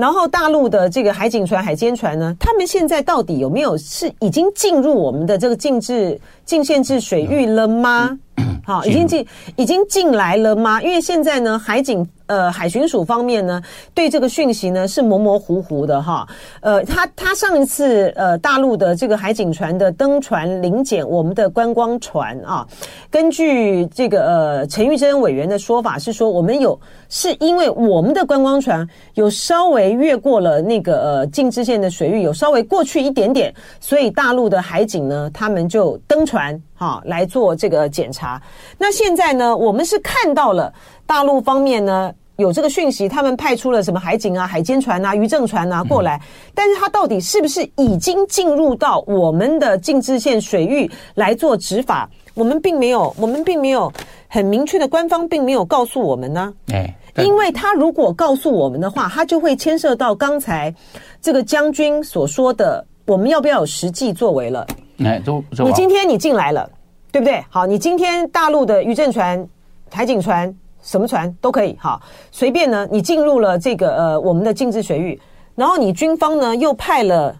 [0.02, 8.18] 然后大陆的这个海警船、海监船呢，他们现在到底有没有是已经进入我们的这个禁制、禁限制水域了吗？
[8.66, 9.24] 好，已经进
[9.58, 10.82] 已经进来了吗？
[10.82, 13.62] 因为现在呢，海警呃海巡署方面呢，
[13.94, 16.26] 对这个讯息呢是模模糊糊的哈。
[16.62, 22.66] 呃，他他上一次呃大陆的这个海警船的登船临检我们的观光船啊，
[23.10, 26.80] 根据这个呃陈玉珍委员的说法是说，我们有
[27.10, 36.58] 是因为我们的观光船有稍微越过了那个呃禁制线的水域，有稍微过去一点点，所以大陆的海警呢，他们就登船。
[36.82, 38.42] 哈，来做这个检查。
[38.76, 40.74] 那现在呢，我们是看到了
[41.12, 46.18] 大陆方面呢有这个讯息，他们派出了什么海警啊、海监船啊、渔政船啊过来。
[46.56, 52.10] 但是，他到底是不是已经进入到我们的禁制线水域来做执法？
[52.34, 53.92] 我们并没有，我们并没有
[54.30, 56.54] 很明确的官方并没有告诉我们呢。
[56.72, 60.74] 哎，因为他如果告诉我们的话，他就会牵涉到刚才
[61.22, 64.66] 这个将军所说的，我们要不要有实际作为了。
[65.04, 66.70] 哎，都你今天你进来了，
[67.12, 67.44] 对不对？
[67.50, 69.46] 好，你今天大陆的渔政船、
[69.92, 70.52] 海警船，
[70.82, 72.02] 什么船都可以，好，
[72.32, 72.88] 随便呢。
[72.92, 75.20] 你进入了这个呃我们的禁制水域，
[75.56, 77.36] 然后你军方呢又派了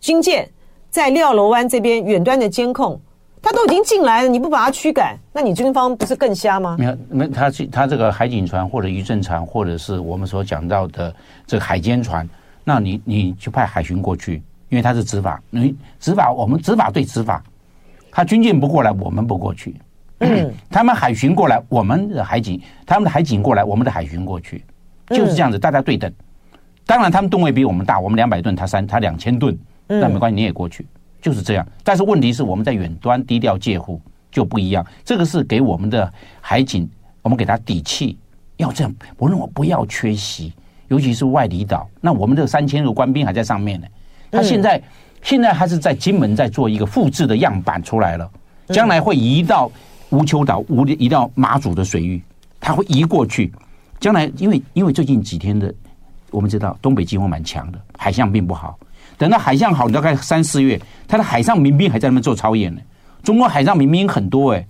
[0.00, 0.48] 军舰
[0.90, 3.00] 在廖罗湾这边远端的监控，
[3.42, 6.76] 他都已经进来了，你不把他驱赶，那你军方不是更瞎吗？
[6.78, 11.14] 没有，没他他这个海警船或者渔政船，或者是我们所讲到的
[11.46, 12.28] 这个海监船，
[12.64, 14.42] 那你你就派海巡过去。
[14.70, 17.42] 因为他是执法，你执法，我们执法对执法，
[18.10, 19.74] 他军舰不过来，我们不过去。
[20.20, 24.64] 嗯，他们海巡过来，我们的海警，他们的海警过来，我们的海巡过去，
[25.08, 26.12] 就是这样子，大家对等。
[26.84, 29.56] 当然，他们吨位比我们大，我们两百吨，他三，他两千吨，
[29.86, 30.86] 那没关系，你也过去，
[31.20, 31.66] 就是这样。
[31.84, 34.00] 但是问题是，我们在远端低调戒护
[34.30, 36.10] 就不一样，这个是给我们的
[36.40, 36.88] 海警，
[37.22, 38.18] 我们给他底气，
[38.56, 40.52] 要这样，我认为不要缺席，
[40.88, 43.86] 尤其是外离岛，那我们这三千个官兵还在上面呢。
[44.30, 44.82] 他现在
[45.22, 48.30] 现在还是在金门在做一个复制的样板出来了，
[48.68, 49.70] 将来会移到
[50.10, 52.22] 无丘岛、乌移到马祖的水域，
[52.60, 53.52] 他会移过去。
[54.00, 55.74] 将来因为因为最近几天的
[56.30, 58.78] 我们知道东北季风蛮强的，海象并不好。
[59.16, 62.80] 等到海象好，你大概三四月，他的海上民兵还在那边做操演呢。
[63.22, 64.64] 中国海上民兵很多哎，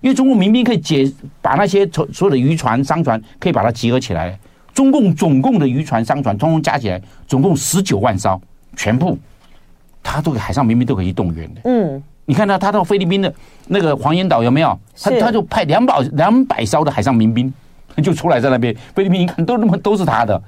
[0.00, 4.38] 因为中国民兵可以解把那些所所有的渔船、商船可以把它集合起来。
[4.74, 8.40] 中共总共的渔船、商船通通加起来，总共十九万艘。
[8.74, 9.18] 全部，
[10.02, 11.60] 他都海上民兵都可以动员的。
[11.64, 13.32] 嗯，你看到他到菲律宾的
[13.68, 14.78] 那个黄岩岛有没有？
[15.00, 17.52] 他他就派两百两百艘的海上民兵
[18.02, 18.74] 就出来在那边。
[18.94, 20.40] 菲律宾一看都那么都是他的，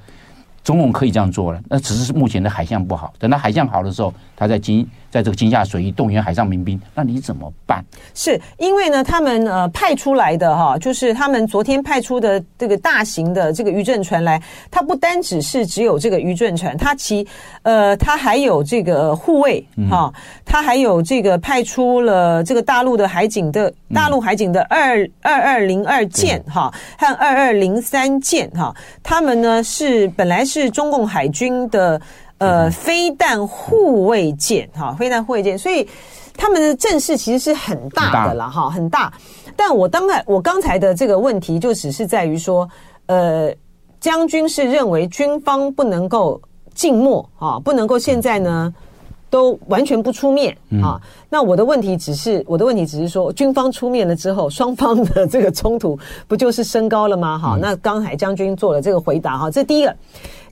[0.63, 3.13] 中共可以这样做了，那只是目前的海象不好。
[3.19, 7.81] 等到海象好的时候，他在金在这个金厦水域动员海上民兵，那你怎么办？
[8.13, 17.25] 是因为呢，他们呃派出来的哈，就是他们昨天派出的这个大型的这个渔政船来，它不单只是只有这个渔政船，它其
[17.61, 20.11] 呃它还有这个护卫哈，
[20.43, 30.55] 它还有这个派出了这个大陆的海警的大陆海警的二二二零二舰哈和二二零三舰哈，他们呢是本来是。
[30.55, 31.99] 是中共海军的
[32.45, 35.87] 呃飞弹护卫舰哈，飞弹护卫舰，所以
[36.37, 39.11] 他们的阵势其实是很大的了哈，很大。
[39.55, 42.69] 但我当然我刚才的这个问题就只是在于说，
[43.07, 43.53] 呃，
[43.99, 46.41] 将军是认为军方不能够
[46.73, 48.73] 静默啊，不能够现在呢。
[49.27, 51.01] 都完全不出面啊！
[51.29, 57.37] 那我的问题只是，我的问题只是说，军方出面了之后，双方的这个冲突不就是升高了吗？
[57.37, 59.93] 哈，那刚才将军做了这个回答哈，这第一个，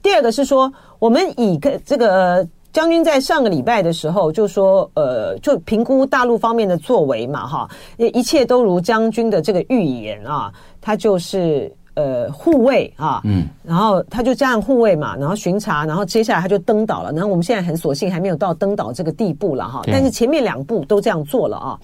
[0.04, 11.74] 第二个是说，我们以个这个将军在上个礼拜的时候就说，呃，就评估大陆方面的作为嘛，哈，一切都如将军的这个预言啊，他就是。
[11.96, 17.12] 呃，护卫啊，嗯，然后他就这样护卫嘛，然后巡查，然后接下来他就登岛了。
[17.12, 21.80] 然后我们现在很索性还没有到登岛这个地步了哈，但是前面两步都这样做了啊。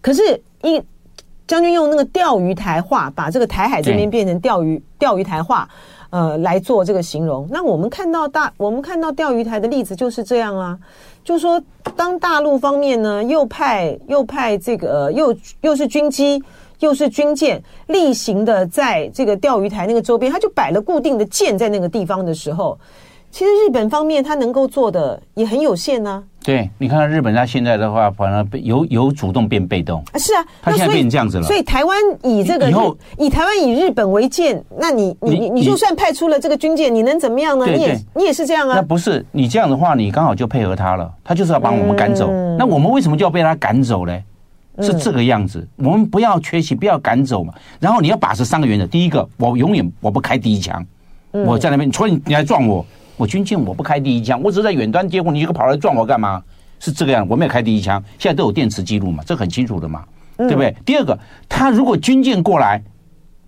[0.00, 0.82] 可是，一
[1.46, 5.68] 将军用那个钓鱼台话，把这个台海这边变成钓鱼钓鱼台话，
[6.10, 7.46] 呃，来做这个形容。
[7.50, 10.78] 那我们看到大，我们看到钓鱼台的例子就是这样啊，
[11.24, 11.62] 就是说
[11.96, 16.42] 当大陆方面呢又派又派这个又又是军机。
[16.80, 22.78] 又是军舰例行的在这个钓鱼台那个周边，他就摆了固定的舰在那个地方的时候，
[23.36, 26.22] 其实日本方面他能够做的也很有限呢、啊。
[26.42, 30.16] 对，你看日本他现在的话，反而由由主动变被动啊。
[30.18, 31.42] 是啊，他现在变成这样子了。
[31.42, 37.66] 所以台湾以这个以后以台湾以日本为鉴，那你你你你就算派出了这个军舰，你能怎么样呢？
[37.66, 38.76] 你也你也是这样啊。
[38.76, 42.30] 那不是你这样的话，你刚好就配合他了，他就是要把我们赶走。
[42.30, 44.24] 嗯、那我们为什么就要被他赶走嘞？
[44.80, 47.52] 是这个样子，我们不要缺席，不要赶走嘛。
[47.80, 50.82] 然后你要把持三个原则：第一个，我永远我不开第一枪，
[51.32, 52.82] 我在那边，除了你你来撞我，
[53.16, 56.42] 我军舰我不开第一枪，我只是在远端接护，你这个跑来撞我干嘛？
[56.78, 60.04] 是这个样，我没有开第一枪，现在都有电磁记录嘛，这很清楚的嘛，
[60.36, 60.76] 对不对？
[60.84, 62.82] 第二个，他如果军舰过来，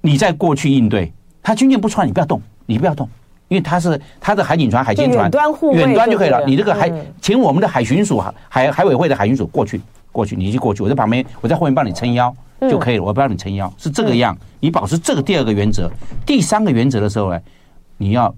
[0.00, 1.12] 你再过去应对，
[1.42, 3.08] 他军舰不出来，你不要动，你不要动，
[3.48, 6.44] 因为他是他的海警船、海监船，远端远端就可以了。
[6.46, 6.90] 你这个海
[7.20, 9.80] 请我们的海巡署、海海委会的海巡署过去。
[10.10, 13.04] 过去，你就过去，我在旁边，我在后面帮你撑腰就可以了。
[13.04, 14.36] 我不要你撑腰，是这个样。
[14.58, 15.88] 你保持这个第二个原则，
[16.26, 17.38] 第三个原则的时候呢，
[17.98, 18.34] 你要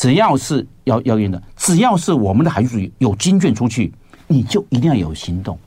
[0.00, 3.92] 只要是要要用的，只要是我们的海军有军舰出去，
[4.26, 5.58] 你就一定要有行动，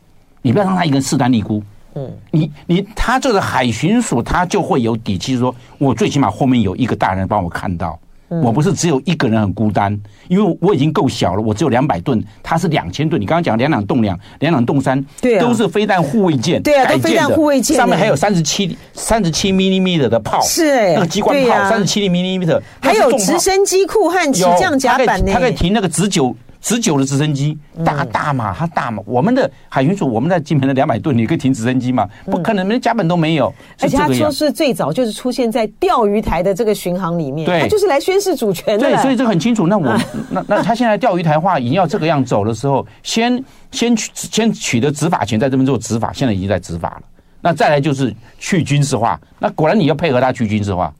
[0.42, 1.62] 你不要让他一个人势单力孤。
[1.94, 8.00] 嗯，你你他这个海巡署他就会有底气，说我最起码后面有一个大人帮我看到。
[8.42, 13.22] 我不是只有一个人很孤单，因为我已经够小了，我只有两百吨，他是两千吨。
[13.22, 26.36] 你刚刚讲两两栋两，两两栋三，对，都是飞弹护卫舰，对啊，都飞弹护卫舰，上面还有三十七三十七 millimeter 的炮，是哎，那个机关炮三十七 millimeter，还有直升机库和起降甲板呢，它可以停那个直九。
[26.64, 29.04] 十九的直升机，大大嘛，它大嘛。
[29.06, 32.08] 我们的海巡署，我们在金门的两百吨，你可以停直升机嘛？
[32.26, 33.54] 不可能，连甲板都没有。
[33.82, 38.90] 而且他说是最早就是出现在钓鱼台的这个巡航里面，对，他就是来宣示主权的。
[38.90, 39.68] 对，所以这很清楚。
[39.68, 40.00] 那我
[40.30, 47.02] 那那他现在钓鱼台话已经要这个样走的时候，先先取先取得执法权，在这边做执法，现在已经在执法了。
[47.42, 50.94] 那再来就是去军事化，那果然你要配合他去军事化。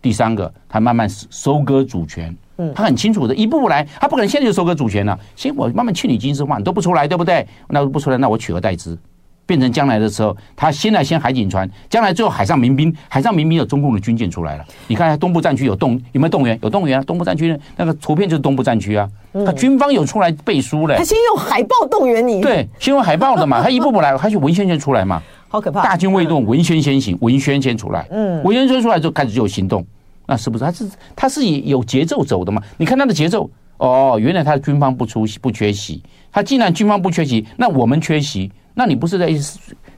[0.00, 2.32] 第三个，他慢慢收割主权。
[2.58, 5.18] 嗯，他很清楚的，一步步来，他不可能现在就收割主权了。
[5.36, 7.46] 先我慢慢去你军事化，你都不出来，对不对？
[7.68, 8.98] 那不出来，那我取而代之，
[9.46, 14.64] 变成将来的时候，他先来先海警船，将来最后海上民兵，海上民兵有中共的军舰出来了。
[14.88, 16.58] 你看东部战区有动有没有动员？
[16.62, 17.04] 有动员啊！
[17.04, 19.08] 东部战区那个图片就是东部战区啊。
[19.46, 20.96] 他军方有出来背书嘞。
[20.96, 23.62] 他先用海报动员你，对，先用海报的嘛。
[23.62, 25.22] 他一步步来，他就文宣先出来嘛。
[25.46, 25.82] 好可怕！
[25.82, 28.06] 大军未动，文宣先行，文宣先出来。
[28.10, 29.86] 嗯，文宣先出来就开始就有行动。
[30.28, 32.62] 那是不是他是他是以有节奏走的嘛？
[32.76, 36.02] 你看他的节奏哦，原来他的军方不出席不缺席。
[36.30, 39.28] 他既然军方不缺席，那我们缺席，那你不是在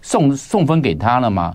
[0.00, 1.54] 送送分给他了吗？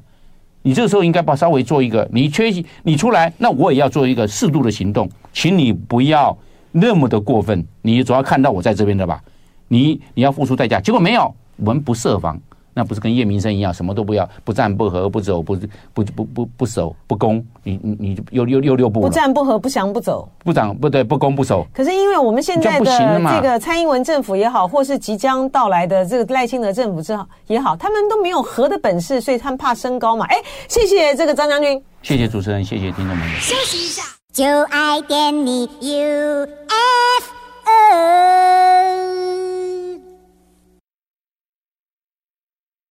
[0.61, 6.38] 你这个时候应该把稍微做一个，你缺席你出来，那我也要做一个适度的行动，请你不要
[6.71, 7.65] 那么的过分。
[7.82, 9.23] 你总要看到我在这边的吧？
[9.69, 12.38] 你你要付出代价，结果没有，我们不设防。
[12.78, 15.55] 那不是跟叶明生一样，什么都不要，不战不和不走不
[15.93, 21.65] 不不不不守不攻，你你你又又又六步，不战不和不降不走，不战不对不攻不守。
[21.73, 30.26] 可是因为我们现在的这个蔡英文政府也好，或是即将到来的这个赖清德政府之好也好，他们都没有和的本事，所以他们怕升高嘛。
[30.26, 30.36] 哎，
[30.67, 33.36] 谢谢这个张将军，谢谢主持人，谢谢听众朋友。
[33.39, 34.03] 休息一下。
[34.34, 36.65] 就爱点你 UFO。